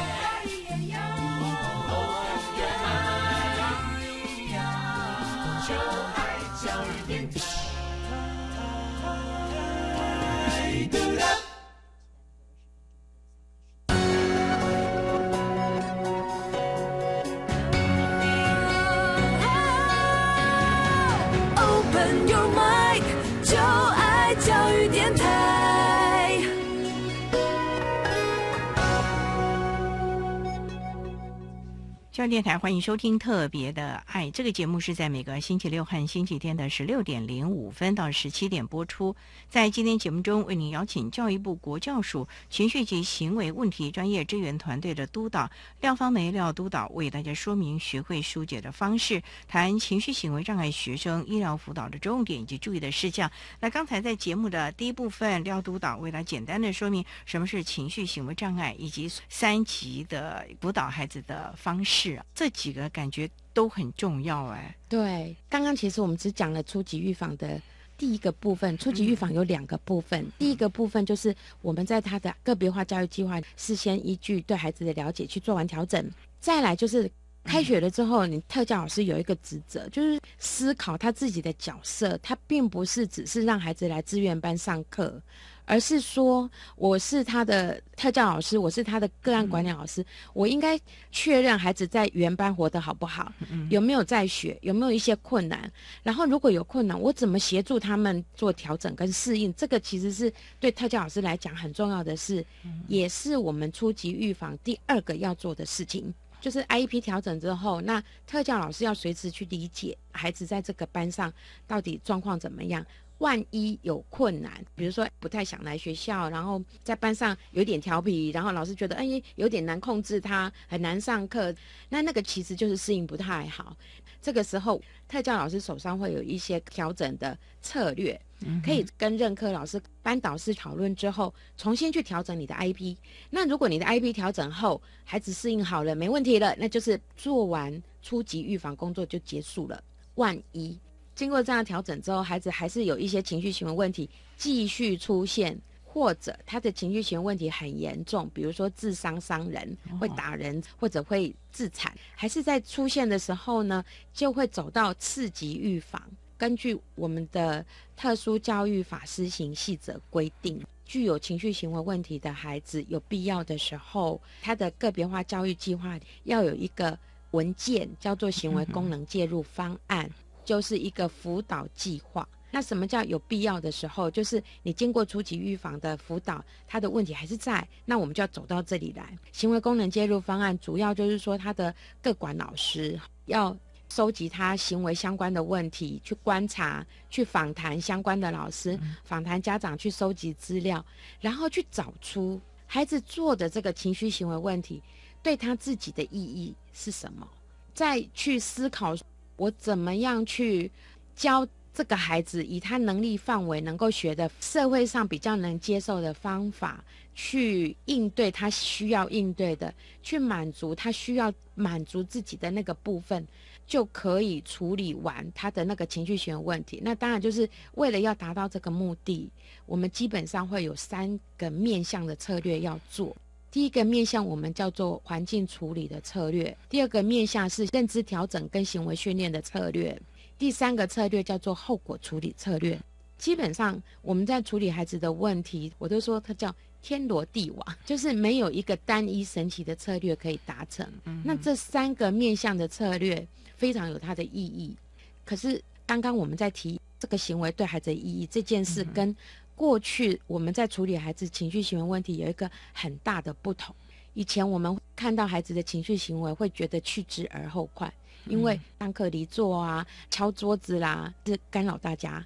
[32.11, 39.15] 教电台欢迎收听《特别的爱》这个节目，是在每个星期六和星期天的十六点零五分到十七点播出。
[39.47, 53.31] 在今天节目中，为您邀请教育部国教署情绪及行为问题专业支援团队的督导廖芳梅廖督导，为大家说明学会疏解的方式，谈情绪行为障碍学生医疗辅导的重点以及注意的事项。
[53.61, 62.00] 那刚才在节目的第一部分，廖督导为了简单的说明什么是情绪行为障碍，以及三级的辅导孩子的方式。
[62.33, 64.75] 这几个感觉都很重要哎。
[64.87, 67.61] 对，刚刚其实我们只讲了初级预防的
[67.97, 68.77] 第一个部分。
[68.77, 76.09] 初级预防有两个部分，第一个部分就是我们在他的个别化教育计划事先依据对孩子的了解去做完调整。
[76.39, 77.09] 再来就是
[77.43, 85.21] 开学了之后，你特教老师有一个职责，就是思考他自己的角色，他并不是只是让孩子来志愿班上课。
[85.65, 90.79] 而是说，我是他的特教老师，我是他的个案管理老师，我应该
[91.11, 93.31] 确认孩子在原班活得好不好，
[93.69, 95.71] 有没有在学，有没有一些困难，
[96.03, 99.53] 然后如果有困难，我怎么协助他们做调整跟适应？
[99.53, 102.45] 这个其实是对特教老师来讲很重要的事，
[102.87, 111.31] 也是我们初级预防第二个要做的事情，就是 IEP 调整之后，那特教老师要随时去理解孩子在这个班上
[111.67, 112.85] 到底状况怎么样。
[113.21, 119.05] 万一有困难，比如说不太想来学校，然后在班上有点调皮，然后老师觉得哎
[119.35, 121.53] 有点难控制他，很难上课，
[121.87, 123.77] 那那个其实就是适应不太好。
[124.19, 128.19] 这个时候，特教老师手上会有一些调整的策略，
[128.65, 132.97] 可以跟任课老师、班导师讨论之后，重新去调整你的 IP。
[133.29, 139.83] 那如果你的 IP 调整后，孩子适应好了，没问题了，那就是做完初级预防工作就结束了。
[140.15, 140.79] 万一。
[141.21, 156.01] 经过这样调整之后，孩子还是有一些情绪行为问题继续出现，或者他的情绪行为问题很严重，比如说自伤伤人、会打人或者会自残，还是在出现的时候呢，就会走到次级预防。
[156.39, 157.63] 根据我们的
[157.95, 166.97] 特殊教育法施行细则规定，具有情绪行为问题的孩子，有必要的时候，他的个别化教育计划要有一个
[167.29, 170.09] 文件，叫做行为功能介入方案。
[170.43, 172.27] 就是一个辅导计划。
[172.53, 174.11] 那什么叫有必要的时候？
[174.11, 179.17] 就是你经过初级预防的辅导，他的问题还是在，那我们就要走到这里来。
[179.31, 183.55] 行为功能介入方案主要就是说，他的各管老师要
[183.87, 190.85] 收集他行为相关的问题，去观察，去访谈相关的老师，访谈家长，去收集资料，
[191.21, 194.83] 然后去找出孩子做的这个情绪行为问题，
[195.23, 197.25] 对他自己的意义是什么？
[197.73, 198.93] 再去思考，
[199.35, 200.71] 我怎么样去
[201.15, 206.83] 教这个孩子，以他能力范围能够学的社会上比较能接受的方法，
[207.15, 213.27] 去应对他需要应对的，去满足他需要满足自己的那个部分。
[213.67, 216.81] 就可以处理完他的那个情绪学问题。
[216.83, 219.29] 那当然就是为了要达到这个目的，
[219.65, 223.15] 我们基本上会有三个面向的策略要做。
[223.51, 230.01] 第一个面向我们叫做环境处理的策略，第二个面向是认知调整跟行为训练的策略，
[230.37, 232.79] 第三个策略叫做后果处理策略。
[233.17, 240.87] 基本上我们在处理孩子的问题，我都说它叫天罗地网， 就是没有一个单一神奇的策略可以达成。
[241.23, 243.27] 那这三个面向的策略。
[243.57, 244.75] 非常有它的意义，
[245.23, 249.15] 可是刚刚我们在提这个行为对孩子的意义这件事，跟
[249.61, 253.75] 过去我们在处理孩子情绪行为问题有一个很大的不同。
[254.15, 257.93] 以前我们看到孩子的情绪行为，会觉得去之而后快，
[258.25, 262.25] 因为上课离座啊、敲桌子啦，是干扰大家，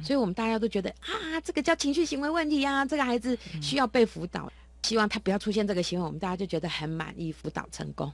[0.00, 4.48] 所以我们大家都觉得啊，这个叫情绪行为问题呀，这个孩子需要被辅导，
[4.84, 8.12] 希望他不要出现这个行为，我们大家就觉得很满意，辅导成功。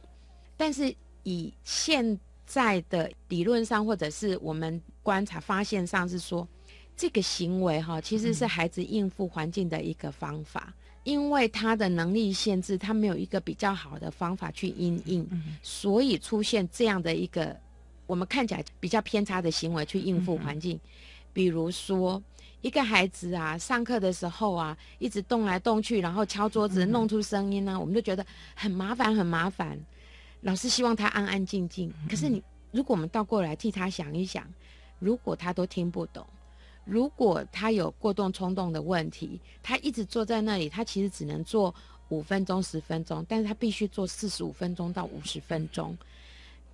[0.57, 6.49] 但是以现在的理论上，或者是我们观察发现上，是说
[6.97, 10.73] 这个行为哈，其实是孩子应付环境的一个方法，
[11.05, 15.27] 因为他的能力限制，他没有一个比较好的方法去应应，
[15.63, 17.57] 所以出现这样的一个
[18.07, 20.79] 我们看起来比较偏差的行为去应付环境。
[21.33, 22.23] 比如说，
[22.61, 28.25] 一个孩子啊，上课的时候啊，一直动来动去，然后敲桌子弄出声音呢，我们就觉得
[28.55, 29.79] 很麻烦，很麻烦。
[30.43, 34.47] 老师希望他安安静静，可是你如果我们倒过来替他想一想，
[34.99, 36.27] 如果他都听不懂，
[36.85, 41.75] 如果他有过动冲动的问题，他一直坐在那里，他其实只能坐
[42.09, 45.97] 五分钟、十分钟，但是他必须坐四十五分钟到五十分钟，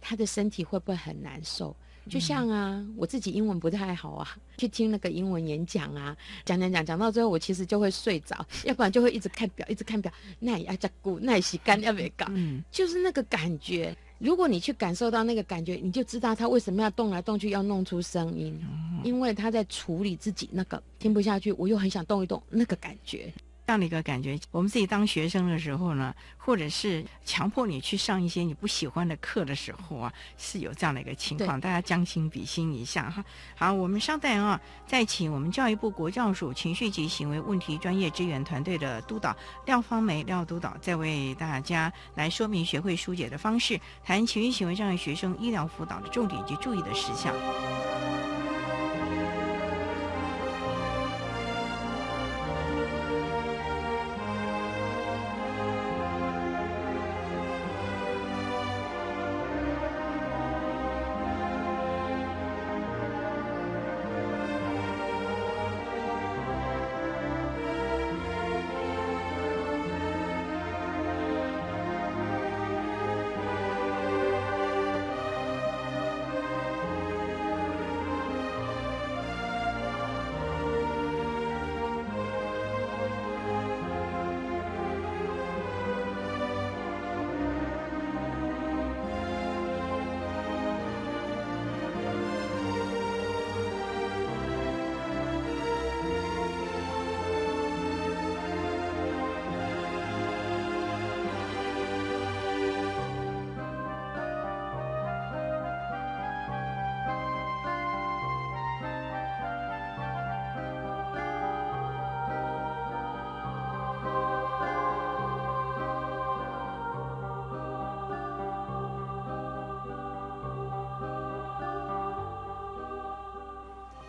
[0.00, 1.74] 他的身体会不会很难受？
[2.08, 12.24] 就像啊，我自己英文不太好啊， 去听那个英文演讲啊，讲讲讲讲到最后，我其实就会睡着， 要不然就会一直看表，一直看表，耐压加固，耐洗干要不要搞？
[12.30, 13.94] 嗯，就是那个感觉。
[14.18, 18.58] 如果你去感受到那个感觉，你就知道他为什么要动来动去，要弄出声音，
[19.04, 23.32] 因为他在处理自己那个听不下去，我又很想动一动那个感觉。
[23.68, 31.60] 这样的一个感觉，我们自己当学生的时候呢，或者是强迫你去上一些你不喜欢的课的时候啊，是有这样的一个情况。
[31.60, 33.22] 大家将心比心一下哈。
[33.54, 47.34] 好，我们稍待啊，再请我们教育部国教署情绪及行为问题专业支援团队的督导廖芳梅廖督导，再为大家来说明学会疏解的方式，谈情绪行为障碍学生医疗辅导的重点及注意的事项。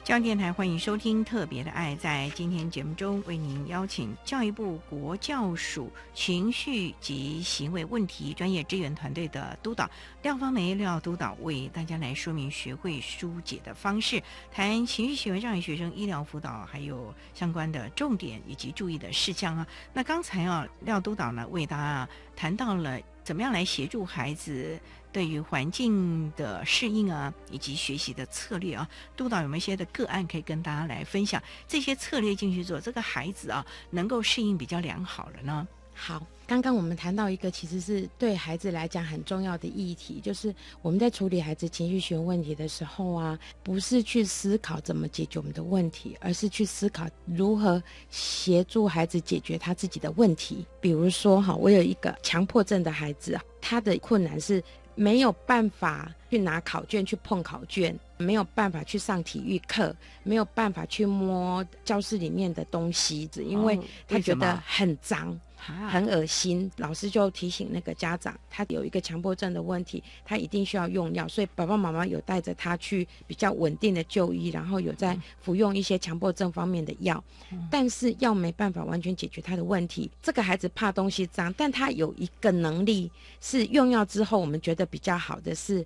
[0.09, 1.95] 教育电台欢迎收听《特别的爱》。
[1.99, 9.87] 在今天节目中，为您邀请教育部国教署情绪及行为问题专业支援团队的督导
[10.23, 14.19] 廖芳梅廖督导，为大家来说明学会疏解的方式，
[14.51, 19.67] 谈情绪行为障碍学生医疗辅导，还有相关的重点以及注意的事项啊。
[19.93, 24.79] 那刚才啊，廖督导呢为大家谈到了怎么样来协助孩子。
[25.11, 31.41] 对于环境的适应啊，以及学习的策略啊，督导有没有一些的个案可以跟大家来分享？
[31.67, 35.67] 这些策略进去做，这个孩子啊，能够适应比较良好了呢？
[36.01, 50.65] 好，刚刚我们谈到一个其实是对孩子来讲很重要的议题，就是我们在处理孩子情绪学问题的时候啊，不是去思考怎么解决我们的问题，而是去思考如何协助孩子解决他自己的问题。
[50.79, 54.63] 比如说哈，我有一个强迫症的孩子，他的困难是
[54.99, 63.79] 没有办法去拿考卷去碰考卷，没有办法去上体育课，没有办法去摸教室里面的东西，只因为
[64.09, 65.39] 他觉得很脏。
[65.59, 77.21] 很恶心，老师就提醒那个家长，他有一个强迫症的问题，他一定需要用药，所以爸爸妈妈有带着他去比较稳定的就医，然后有在服用一些强迫症方面的药，
[77.69, 80.09] 但是药没办法完全解决他的问题。
[80.23, 85.85] 这个孩子怕东西脏，但他有一个能力是用药之后，我们觉得比较好的是，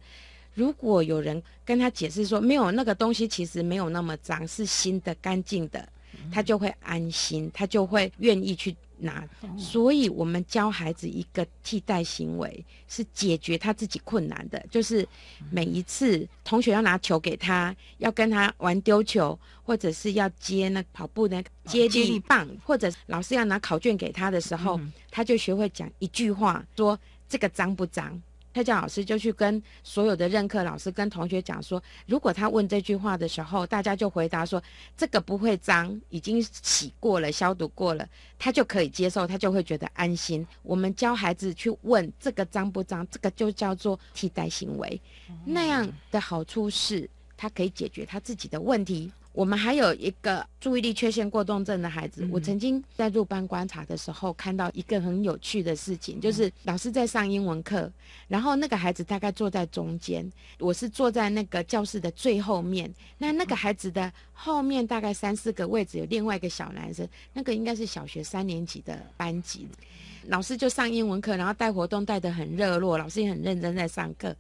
[0.53, 5.89] 如果有人跟他解释说，没有那个东西其实没有那么脏，是新的干净的，
[6.31, 8.75] 他就会安心，他就会愿意去。
[9.03, 9.23] 拿，
[9.57, 14.59] 所以我们教孩子一个替代行为，是解决他自己困难的。
[14.71, 15.07] 就是
[15.51, 24.79] 每一次同学要拿球给他，要跟他玩丢球，或者是要接那跑步的接力棒，或者老师要拿考卷给他的时候，
[25.11, 26.97] 他就学会讲一句话，说
[27.29, 28.21] 这个脏不脏？
[28.53, 34.61] 特教老师就去跟所有的任课老师跟同学讲说，如果他问这句话的时候，大家就回答说
[34.95, 40.45] 这个不会脏，已经洗过了、消毒过了，他就可以接受，他就会觉得安心。
[40.61, 45.01] 我们教孩子去问这个脏不脏，这个就叫做替代行为，
[45.43, 49.11] 那样的好处是他可以解决他自己的问题。
[49.33, 57.91] 我们还有一个注意力缺陷过动症的孩子，我曾经在入班观察的时候看到一个很有趣的事情，就是老师在上英文课，
[58.27, 69.67] 然后那个孩子大概坐在中间，我是坐在那个教室的最后面，那那个孩子的后面大概三四个位置有另外一个小男生，那个应该是小学三年级的班级。
[70.27, 74.35] 老师就上英文课，然后带活动带得很热络，老师也很认真在上课。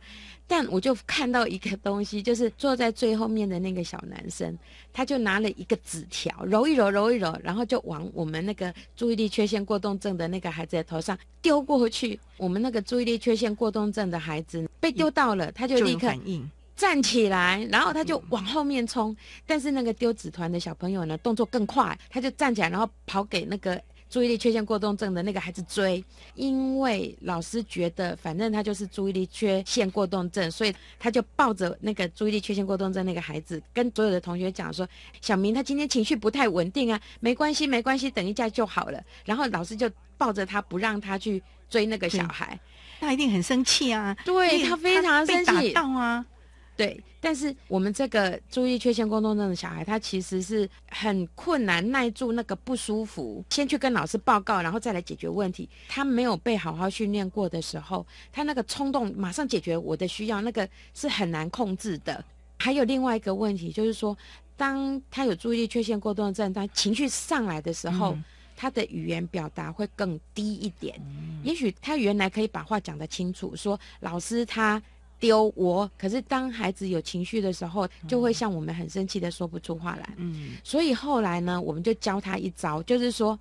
[0.45, 4.57] 但我就看到一个东西，就是坐在最后面的那个小男生，
[4.91, 12.19] 他就拿了一个纸条，揉一揉，揉一揉，然后就往我们那个注意力缺陷过动症的那个孩子的头上丢过去。
[12.37, 16.13] 我们那个注意力缺陷过动症的孩子被丢到了，他就立刻
[16.75, 19.15] 站起来，然后他就往后面冲。
[19.47, 23.81] 但是那个丢纸团的小朋友呢，动作更快，他就站起来，然后跑给那个。
[24.13, 26.05] 注意力缺陷过动症的那个孩子追，
[26.35, 34.87] 因为老师觉得反正他就是注意力缺陷过动症，所以他就抱着那个注意力缺陷过动症那个孩子，跟所有的同学讲说
[35.19, 42.59] ：“小明他今天情绪不太稳定啊，没关系，没关系，等一下就好了。”然后老师就抱着他不让他去追那个小孩，
[42.99, 44.15] 他一定很生气啊！
[44.23, 46.23] 对他非常生气，打到啊！
[46.75, 55.69] 对，但是我们这个注意缺陷过动症的小孩，他其实是很困难耐住那个不舒服，先去跟老师报告，然后再来解决问题。
[55.87, 62.25] 他没有被好好训练过的时候，他那个冲动马上解决我的需要，那个是很难控制的。
[62.57, 64.17] 还有另外一个问题，就是说，
[64.57, 68.17] 当他有注意力缺陷过动症，他情绪上来的时候，
[68.55, 70.99] 他的语言表达会更低一点。
[71.43, 74.81] 也许他原来可以把话讲得清楚，说老师他。
[75.23, 80.09] 丢我，可是当孩子有情绪的时候，就会像我们很生气的说不出话来。
[80.17, 83.39] 嗯，所以后来呢，我们就教他一招，就是说，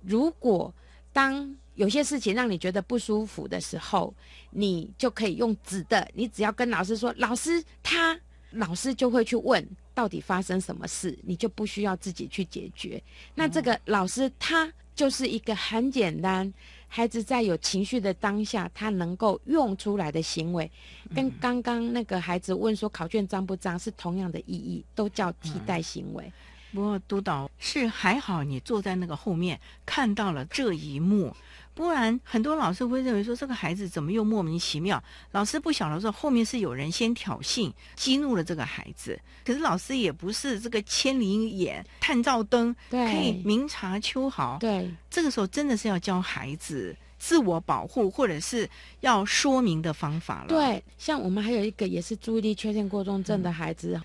[0.00, 0.72] 如果
[1.12, 4.14] 当有些事情让你觉得不舒服的时候，
[4.48, 8.18] 你就可以用纸的，你只要跟老师说，老师他，
[8.52, 9.62] 老师就会去问
[9.92, 13.02] 到底发生什么事，你就不需要自己去解决。
[13.34, 16.50] 那这个老师他就是一个很简单。
[16.88, 20.70] 孩子在有情绪的当下，他能够用出来的行为，
[21.14, 26.32] 跟刚刚那个孩子问说考卷脏不脏是同样的意义，都叫替代行为。
[26.72, 31.34] 不过督导是还好，你坐在那个后面看到了这一幕。
[31.78, 35.00] 不然，很多老师会认为说这个孩子怎么又莫名其妙？
[35.30, 39.16] 老师不晓得说后面是有人先挑衅，激怒了这个孩子。
[39.44, 44.58] 可是老师也不是这个千里眼、探照灯，可以明察秋毫。
[44.58, 48.68] 对，这个时候真的是要教孩子自我保护，或者是
[48.98, 50.48] 要说明的方法了。
[50.48, 54.00] 对，像我们还有一个也是注意力缺陷过重症的孩子，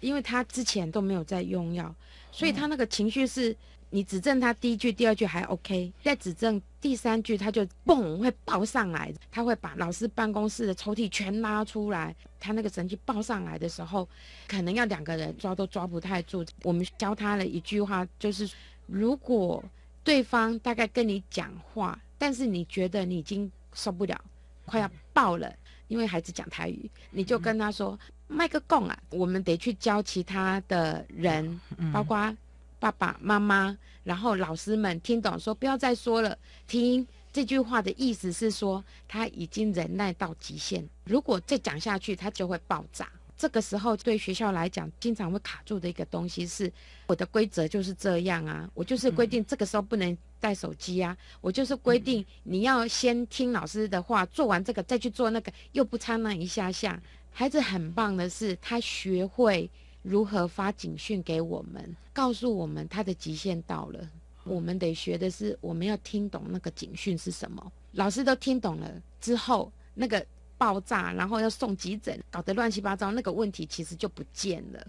[0.00, 1.94] 因为他之前都没有在用药，
[2.32, 3.54] 所以他那个情绪是。
[3.90, 12.14] 你指正他第一句、第二句还 OK，再指正第三句，他就嘣会爆上来，他会把老师办公室的抽屉全拉出来。
[12.38, 14.06] 他那个神经爆上来的时候，
[14.46, 16.44] 可能要两个人抓都抓不太住。
[16.62, 18.50] 我们教他了一句话，就是
[18.86, 19.64] 如果
[20.04, 24.22] 对方大概跟你讲话，但是你觉得你已经受不了，
[24.66, 25.50] 快要爆了，
[25.88, 31.58] 因为孩子讲台语，你就跟他说：“麦克贡啊，我们得去教其他的人，
[31.90, 32.36] 包括。”
[32.78, 43.08] 爸爸妈妈，然后老师们听懂说不要再说了，听，这句话的意思是说，他已经忍耐到极限，如果再讲下去，他就会爆炸。
[43.36, 46.72] 这个时候，对学校来讲，经常会卡住的一个东西是，
[47.06, 57.00] 我的规则就是这样啊，我就是规定这个时候不能带手机啊，我就是规定你要先听老师的话，做完这个再去做那个，又不差那一下下。
[57.30, 59.70] 孩子很棒的是，他学会
[60.08, 64.08] 如何发警讯给我们，告诉我们他的极限到了。
[64.44, 67.72] 我们得学的是，我们要听懂那个警讯是什么。
[67.92, 68.90] 老师都听懂了
[69.20, 70.24] 之后，那个
[70.56, 74.86] 爆炸，然后要送急诊，搞得乱七八糟，那个问题其实就不见了。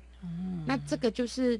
[0.66, 1.60] 那这个就是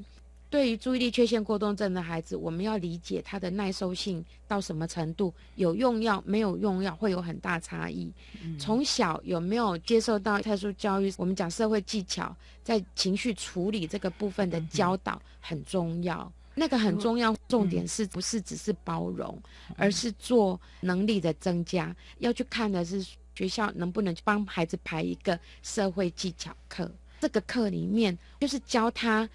[0.50, 8.12] 对于注意力缺陷过动症的孩子，我们要理解他的耐受性到什么程度，有用药没有用药会有很大差异。
[8.58, 16.32] 从小有没有接受到特殊教育，我们讲社会技巧，在情绪处理这个部分的教导很重要。
[16.56, 19.40] 那个很重要，重点是不是只是包容，
[19.78, 21.96] 而是做能力的增加。
[22.18, 26.92] 要去看的是学校能不能帮孩子排一个社会技巧课。
[27.22, 29.30] 这个课里面就是教他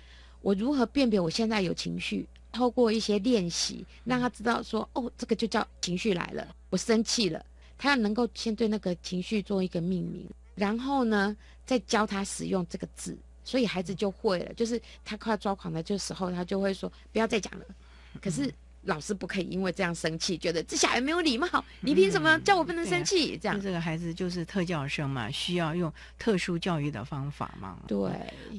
[0.45, 7.42] 我如何辨别我现在有情绪，透过一些练习，让他知道说哦，这个就叫情绪来了，我生气了。
[7.78, 11.34] 他要能够先对那个情绪做一个命名，然后呢，
[11.64, 13.16] 再教他使用这个字。
[13.42, 17.64] 所以孩子就会了，就是他快要抓狂的这时候，他就会说不要再讲了。
[18.20, 18.53] 可是
[18.85, 21.47] 老师不可以因为这样生气，觉得这小孩没有礼貌，
[21.80, 23.37] 你凭什么叫我不能生气？
[23.37, 27.78] 这样，这个孩子就是特教生嘛，需要用特殊教育的方法嘛。
[27.87, 28.11] 对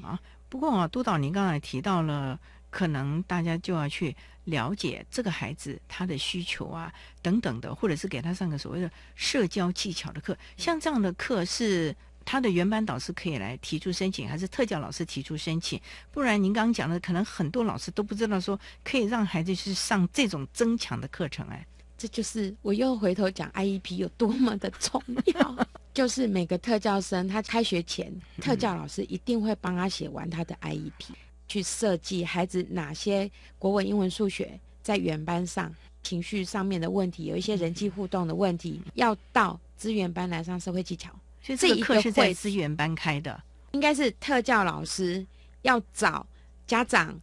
[0.03, 0.19] 啊，
[0.49, 4.15] 不过啊，督导您刚才提到了，可能大家就要去
[4.45, 11.95] 了解这个孩子他的需求啊等等的，或者是给他上个所谓的社交技巧的课，像这样的课是。
[12.25, 15.79] 他的原班导师可以来提出申请，还是特教老师提出申请？
[16.11, 21.47] 不然您刚刚讲的，可能很多老师都不知道说可以让孩子去上这种增强的课程。
[21.49, 21.65] 哎，
[21.97, 25.01] 这就是我又回头讲 IEP 有多么的重
[25.35, 25.67] 要。
[25.93, 31.13] 就是每个特教生他开学前，特教老师一定会帮他写完他的 IEP，
[31.47, 35.73] 去设计孩子哪些国文、英文、数学在原班上
[36.03, 41.09] 情绪上面的问题，有一些人际互动的问题，要到资源班来上社会技巧。
[41.45, 43.43] 所以这个课是在资源班开的，
[43.73, 45.23] 应该是特教老师
[45.61, 46.25] 要找
[46.65, 47.19] 家长、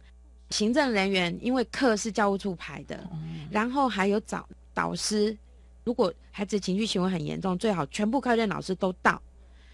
[0.49, 3.05] 行政人员，因为课是教务处排的，
[3.51, 5.37] 然后还有找导师。
[5.83, 9.21] 如果孩子情绪行为很严重，最好全部课任老师都到，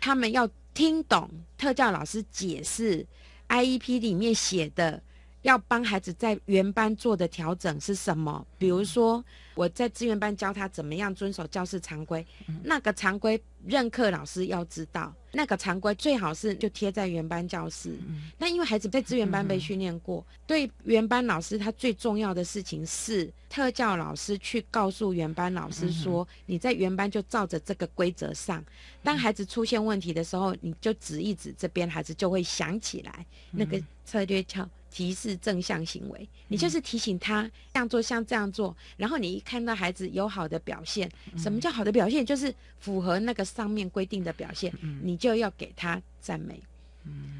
[0.01, 3.05] 他们要听懂特教老师解释
[3.47, 5.03] IEP 里面写的。
[5.41, 8.45] 要帮孩子在原班做的调整是什么？
[8.57, 9.23] 比如说，
[9.55, 12.25] 我在资源班教他怎么样遵守教室常规，
[12.63, 17.97] 那个常规任课老师要知道，那个常规最好是就贴在原班教室。
[18.37, 28.63] 那因为孩子在资源班被训练过，对原班老师他最重要的事情是特教老师去告诉原班老师说，你在原班就照着这个规则上，
[29.01, 34.67] 当孩子出现问题的时候，你就指一指这边，孩子就会想起来那个策略窍。
[34.91, 38.75] 提示正向行为，你就是提醒他这样做，像这样做。
[38.97, 42.25] 然后你一看到孩子有好的表现，什么叫好的表现？
[42.25, 44.73] 就是符合那个上面规定的表现，
[45.03, 46.59] 你就要给他赞美。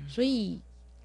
[0.08, 0.60] 所以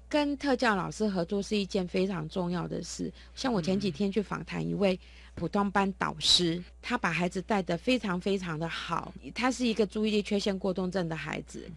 [0.07, 3.11] 跟特教老师合作是一件非常重要的事。
[3.35, 4.99] 像我前几天去访谈一位
[5.33, 9.13] 普通班导师，他把孩子带得非常非常的好。
[9.33, 11.69] 他是一个注意力缺陷过动症的孩子。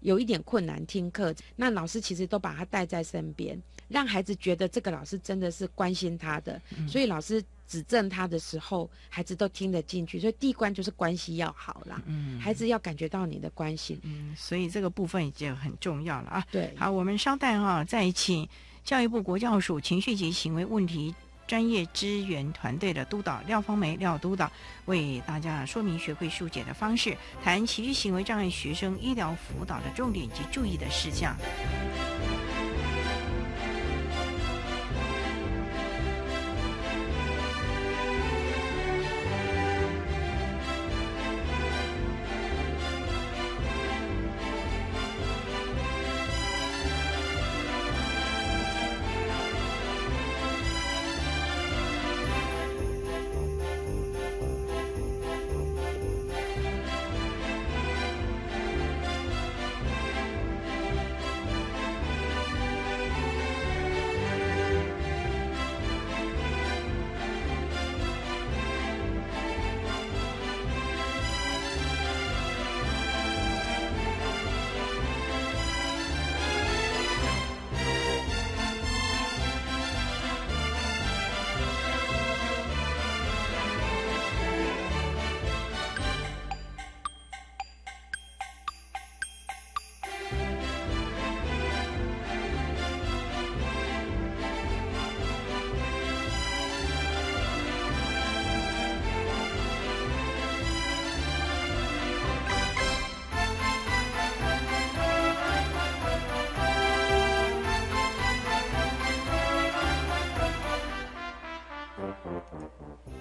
[0.00, 10.18] 有一点困难听课，那老师其实都把他带在身边，让孩子觉得这个老师真的是关心他的，所以老师指正他的时候，孩子都听得进去。
[10.18, 12.02] 所以第一关就是关系要好啦，
[12.40, 16.46] 孩子要感觉到你的关心，嗯，所以这个部分已经很重要了啊。
[16.50, 18.48] 对，好，我们稍待哈，再请
[18.82, 21.14] 教育部国教署情绪及行为问题。
[21.50, 24.48] 专业支援团队的督导廖芳梅廖督导
[24.84, 31.36] 为大家说明学会疏解的方式，谈情绪行为障碍学生医疗辅导的重点及注意的事项。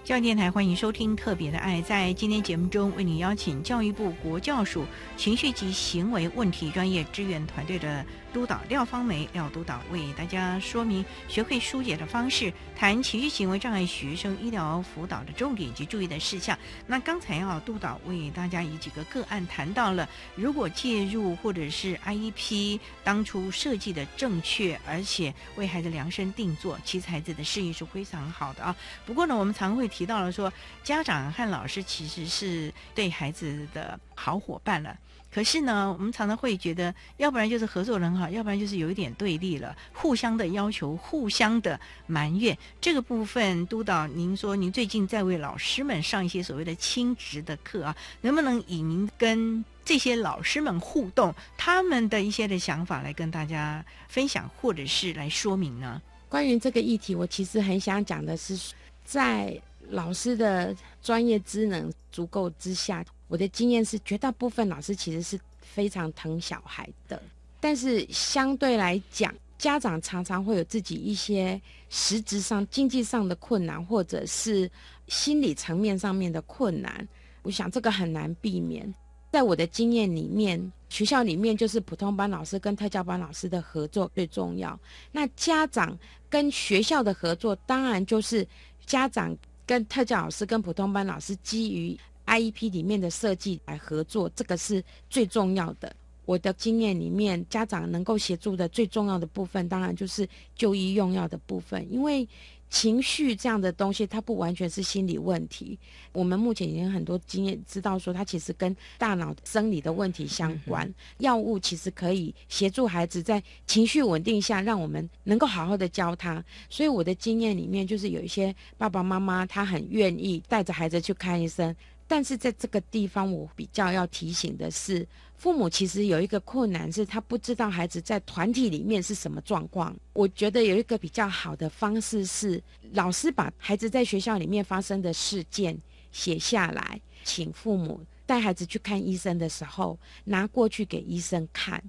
[0.10, 1.80] 教育电台欢迎收听《特别的爱》。
[1.84, 4.84] 在今天节目中，为你邀请教育部国教署
[5.16, 8.03] 情绪及行为问题专业支援团队的
[8.34, 16.57] 督导廖芳梅廖督导，为大家说明学会疏解的方式，谈情绪行为障碍学生医疗辅导的重点及注意的事项。
[16.88, 28.76] 那刚才啊，督导为大家以几个个案谈到了，如果介入或者是 IEP 当初设计的正确，而且为孩子量身定做，其实孩子的适应是非常好的啊。
[29.05, 30.50] 不过呢，我们常会提提到了说，
[30.82, 34.97] 家长和老师其实是对孩子的好伙伴了。
[35.30, 41.78] 可是呢，我们常常会觉得，要不然就是合作很好，要不然就是有一点对立了，互相的要求，互相的
[42.08, 42.58] 埋怨。
[42.80, 56.02] 这个部分，督导，您说您最近在为老师们上一些所谓的亲职的课啊，能不能以您跟这些老师们互动，他们的一些的想法来跟大家分享，或者是来说明呢？
[56.30, 58.58] 关于这个议题，我其实很想讲的是，
[59.04, 59.60] 在
[59.90, 67.22] 老师的专业职能足够之下，我的经验是，绝大部分老师其实是非常疼小孩的。
[67.60, 71.60] 但是相对来讲，家长常常会有自己一些
[71.90, 74.70] 实质上、经济上的困难，或者是
[75.08, 77.08] 心理层面上面的困难。
[77.42, 78.94] 我想这个很难避免。
[79.32, 84.80] 在我的经验里面，学校里面就是普通班老师跟特教班老师的合作最重要。
[85.12, 85.98] 那家长
[86.30, 88.48] 跟学校的合作，当然就是
[88.88, 89.38] 家长
[89.70, 91.96] 跟特教老师跟普通班老师基于
[92.26, 95.96] IEP 里面的设计来合作，这个是最重要的。
[96.26, 102.28] 我的经验里面，家长能够协助的最重要的部分，当然就是就医用药的部分，因为。
[102.70, 105.78] 情绪这样的东西，它不完全是心理问题。
[106.12, 110.92] 我们目前已经很多经验知道说，它其实跟大脑生理的问题相关。
[111.18, 116.44] 药物其实可以协助孩子在情绪稳定下，让我们能够好好的教他。
[116.70, 121.76] 所以我的经验里面，就是有一些爸爸妈妈他很愿意带着孩子去看医生，
[122.10, 125.07] 但是在这个地方，我比较要提醒的是。
[125.38, 129.95] 父母其实有一个困难，是他不知道孩子在团体里面是什么状况。
[130.12, 135.80] 我觉得有一个比较好的方式是，老师把孩子在学校里面发生的事件
[136.12, 141.82] 写下来，请父母带孩子去看医生的时候拿过去给医生看，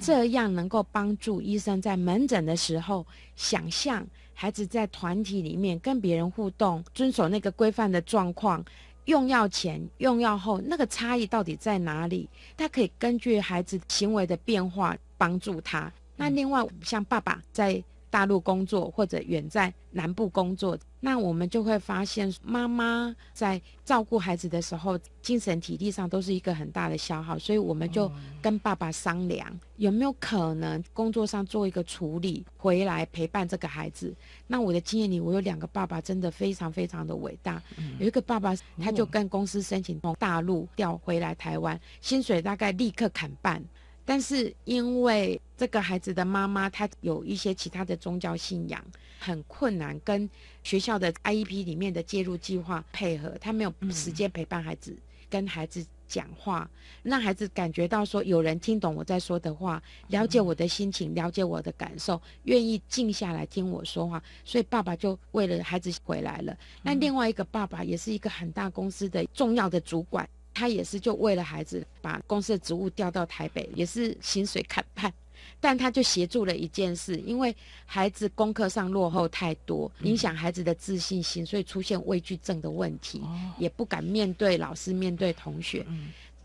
[0.00, 3.04] 这样能够帮助医生在门诊的时候
[3.34, 8.64] 想象孩子在团体里面跟别人互动，遵守那个规范的状况。
[9.06, 12.28] 用药前、用药后，那个差异到底在哪里？
[12.56, 15.92] 他可以根据孩子行为的变化帮助他。
[16.16, 17.82] 那另外，像爸爸在。
[18.12, 34.14] 大陆工作或者远在南部工作，那我们就会发现，妈妈在照顾孩子的时候，精神体力上都是一个很大的消耗，所以我们就跟爸爸商量，有没有可能工作上做一个处理，回来陪伴这个孩子。
[34.46, 37.62] 那我的经验里，我有两个爸爸真的非常非常的伟大。
[37.98, 43.64] 有一个爸爸，他就跟公司申请从大陆调回来台湾，薪水大概立刻砍半。
[44.04, 48.84] 但是因为这个孩子的妈妈她有一些其他的宗教信仰，
[49.18, 50.28] 很困难跟
[50.62, 54.96] 学校的 IEP 里面的介入计划配合，她没有时间陪伴孩子，
[55.30, 56.68] 跟孩子讲话，
[57.02, 66.58] 让孩子感觉到说有人听懂我在说的话，了解我的心情，了解我的感受，愿意静下来听我说话，所以爸爸就为了孩子回来了。
[66.82, 70.28] 那另外一个爸爸也是一个很大公司的重要的主管。
[70.54, 75.12] 他也是就为了孩子，把公司的职务调到台北，也是薪水砍半，
[75.60, 77.54] 但他就协助了一件事，因为
[77.86, 83.22] 孩子功课上落后太多，影响孩子的自信心，所以出现畏惧症的问题，
[83.58, 85.86] 也不敢面对老师，面对同学。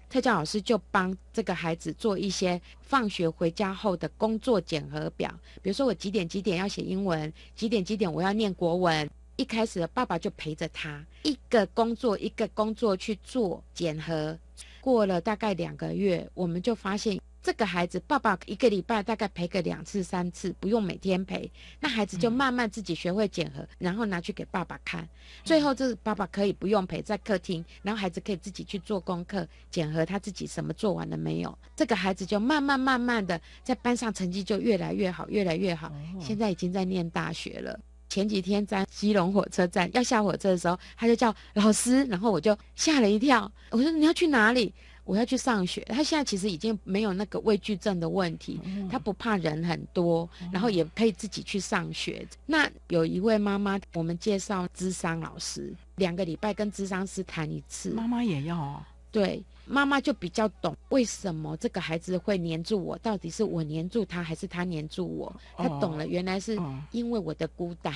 [0.09, 5.29] 特教老师就帮这个孩子做一些放学回家后的工作检核表，
[5.61, 9.09] 比如说我几点几点要写英文，几点几点我要念国文。
[9.37, 14.37] 一开始，爸爸就陪着他，一个工作一个工作去做检核。
[14.81, 25.07] 过了大概两个月，我们就发现这个孩子，爸爸一个礼拜大概陪个两次三次，不用每天陪，那孩子就慢慢自己学会检核，然后拿去给爸爸看。
[25.43, 31.55] 最后，就是爸爸可以不用陪，在客厅，然后孩子可以自己去做功课检核，他自己什么做完了没有？
[31.75, 35.91] 这个孩子就慢慢慢慢的在班上成绩就越来越好，越来越好。
[36.19, 37.79] 现在已经在念大学了。
[38.17, 43.51] 前几天在基隆火车站要下火车的时候，他就叫老师，然后我就吓了一跳。
[43.69, 44.73] 我说你要去哪里？
[45.03, 45.81] 我要去上学。
[45.81, 48.59] 他现在其实已经没有那个畏惧症的问题，
[48.89, 52.27] 他不怕人很多，然后也可以自己去上学。
[52.47, 57.91] 那有一位妈妈，我们介绍智商老师，两个礼拜跟智商师谈一次。
[57.91, 58.81] 妈妈也要哦。
[59.11, 59.43] 对。
[59.67, 65.35] 妈妈就比较懂为什么这个孩子会黏住我，到底是我黏住他，还是他黏住我？
[65.57, 66.57] 他懂了，原来是
[66.91, 67.93] 因为我的孤单，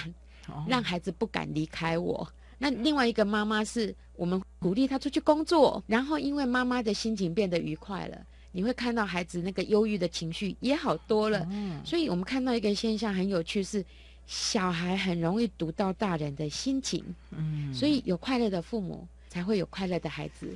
[0.68, 2.28] 让孩子不敢离开我。
[2.58, 11.48] 那另外一个妈妈是我们鼓励他出去工作，然后因为妈妈的心情变得愉快了，你会看到孩子那个忧郁的情绪也好多了。
[11.50, 13.84] 嗯所以我们看到一个现象很有趣是，
[14.28, 17.04] 小孩很容易读到大人的心情。
[17.32, 20.56] 嗯所以有快乐的父母，才会有快乐的孩子。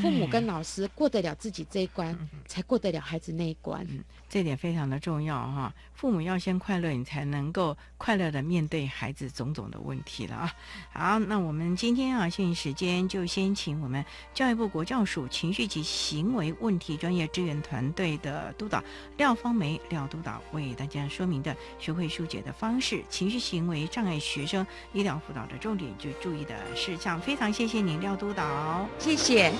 [0.00, 2.16] 父母跟老师过得了自己这一关，
[2.46, 3.86] 才过得了孩子那一关。
[4.28, 10.54] 这点非常的重要哈，父母要先快乐，你才能够快乐的面对孩子种种的问题了啊。
[10.92, 18.84] 好，那我们今天啊，限时间就先请我们教育部国教署情绪及行为问题专业支援团队的督导
[19.16, 27.18] 廖芳梅廖督导为大家说明的学会疏解的方式，情绪行为障碍学生医疗辅导的重点就注意的事项。
[27.18, 29.50] 非常谢谢您廖督导，谢谢。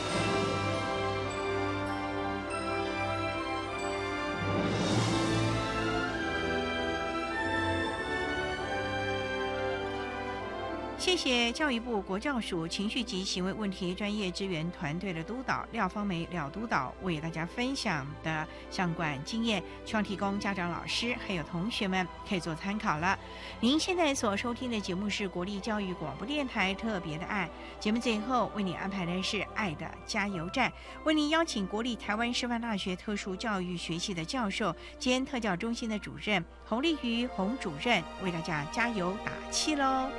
[11.07, 23.17] 谢谢教育部国教署情绪及行为问题专业支援团队的督导廖芳梅廖督导为大家分享的相关经验，希望提供家长、老师还有同学们可以做参考了。
[23.61, 27.49] 您现在所收听的节目是国立教育广播电台特别的爱
[27.79, 30.73] 节目，最后为您安排的是爱的加油站，
[31.05, 40.11] 为您邀请国立台湾师范大学特殊教育学系的教授兼特教中心的主任洪丽瑜洪主任为大家加油打气喽。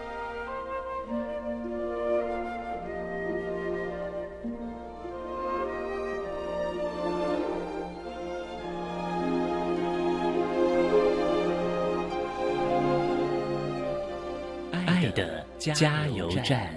[15.58, 16.70] 加油站。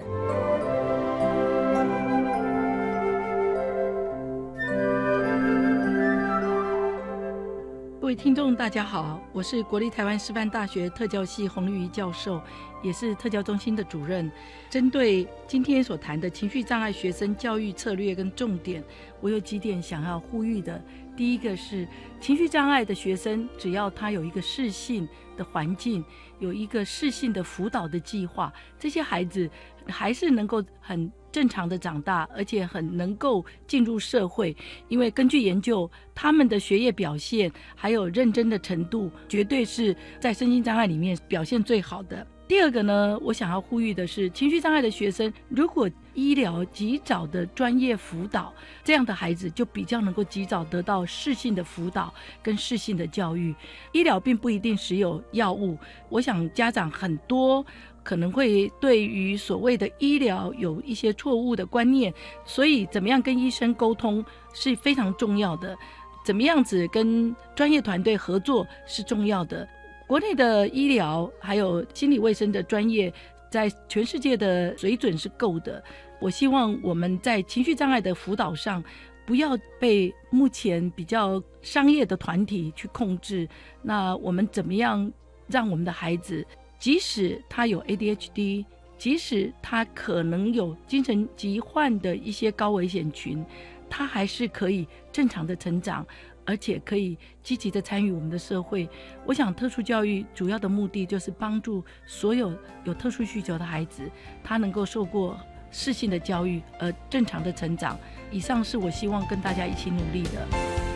[8.01, 12.41] 各位听众，大家好，我是国立台湾师范大学特教系洪瑜教授，
[12.83, 14.28] 也是特教中心的主任。
[14.68, 18.83] 针对今天所谈的情绪障碍学生教育策略跟重点，
[19.20, 20.83] 我有几点想要呼吁的。
[21.20, 21.86] 第一个是
[22.18, 25.06] 情绪障碍的学生，只要他有一个适性
[25.36, 26.02] 的环境，
[26.38, 29.46] 有一个适性的辅导的计划，这些孩子
[29.86, 34.56] 还是能够很正常的长大，而且很能够进入社会。
[34.88, 42.26] 因为根据研究，他们的学业表现还有认真的程度，绝对是在身心障碍里面表现最好的。
[42.51, 53.55] 第二个呢，我想要呼吁的是，情绪障碍的学生，如果医疗及早的专业辅导，这样的孩子就比较能够及早得到适性的辅导跟适性的教育。
[53.92, 55.78] 医疗并不一定只有药物，
[56.09, 57.64] 我想家长很多
[58.03, 62.12] 可能会对于所谓的医疗有一些错误的观念，
[62.44, 65.78] 所以怎么样跟医生沟通是非常重要的，
[66.24, 69.68] 怎么样子跟专业团队合作是重要的。
[70.11, 73.14] 国内的医疗还有心理卫生的专业，
[73.48, 75.80] 在全世界的水准是够的。
[76.20, 78.82] 我希望我们在情绪障碍的辅导上，
[79.24, 83.48] 不要被目前比较商业的团体去控制。
[83.82, 85.08] 那我们怎么样
[85.46, 86.44] 让我们的孩子，
[86.76, 88.64] 即使他有 ADHD，
[88.98, 93.46] 即使他可能有精神疾患的一些高危险群，
[93.88, 96.04] 他还是可以正常的成长。
[96.45, 98.88] 而且可以积极的参与我们的社会。
[99.26, 102.53] 我想，特殊教育主要的目的就是帮助所有
[102.84, 104.03] 有特殊需求的孩子，
[104.43, 105.38] 他能够受过
[105.70, 107.99] 适性的教育，而正常的成长。
[108.30, 110.89] 以上是我希望跟大家一起努力的。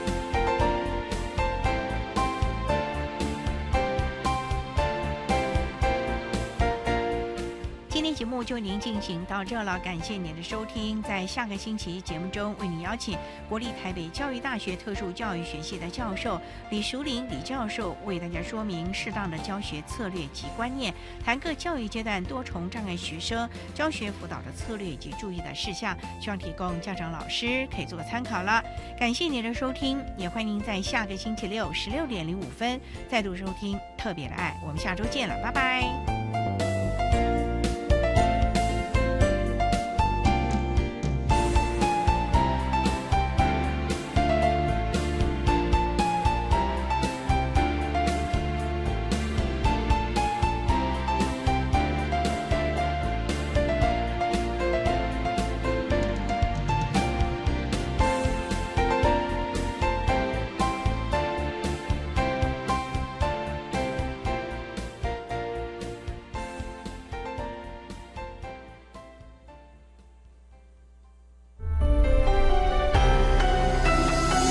[8.34, 11.00] 目就您进行到这了，感谢您的收听。
[11.04, 13.16] 在下个星期节目中，为您邀请
[13.48, 20.92] 国立台北教育大学特殊教育学系的教授李淑玲李教授，为大家说明适当的教学策略及观念，
[21.24, 28.60] 谈各教育阶段多重障碍学生教学辅导的策略以及注意的事项，希望提供家长老师可以做个参考了。
[28.98, 34.58] 感谢您的收听，也欢迎您在下个星期六十六点零五分再度收听特别的爱。
[34.66, 36.73] 我们下周见了，拜拜。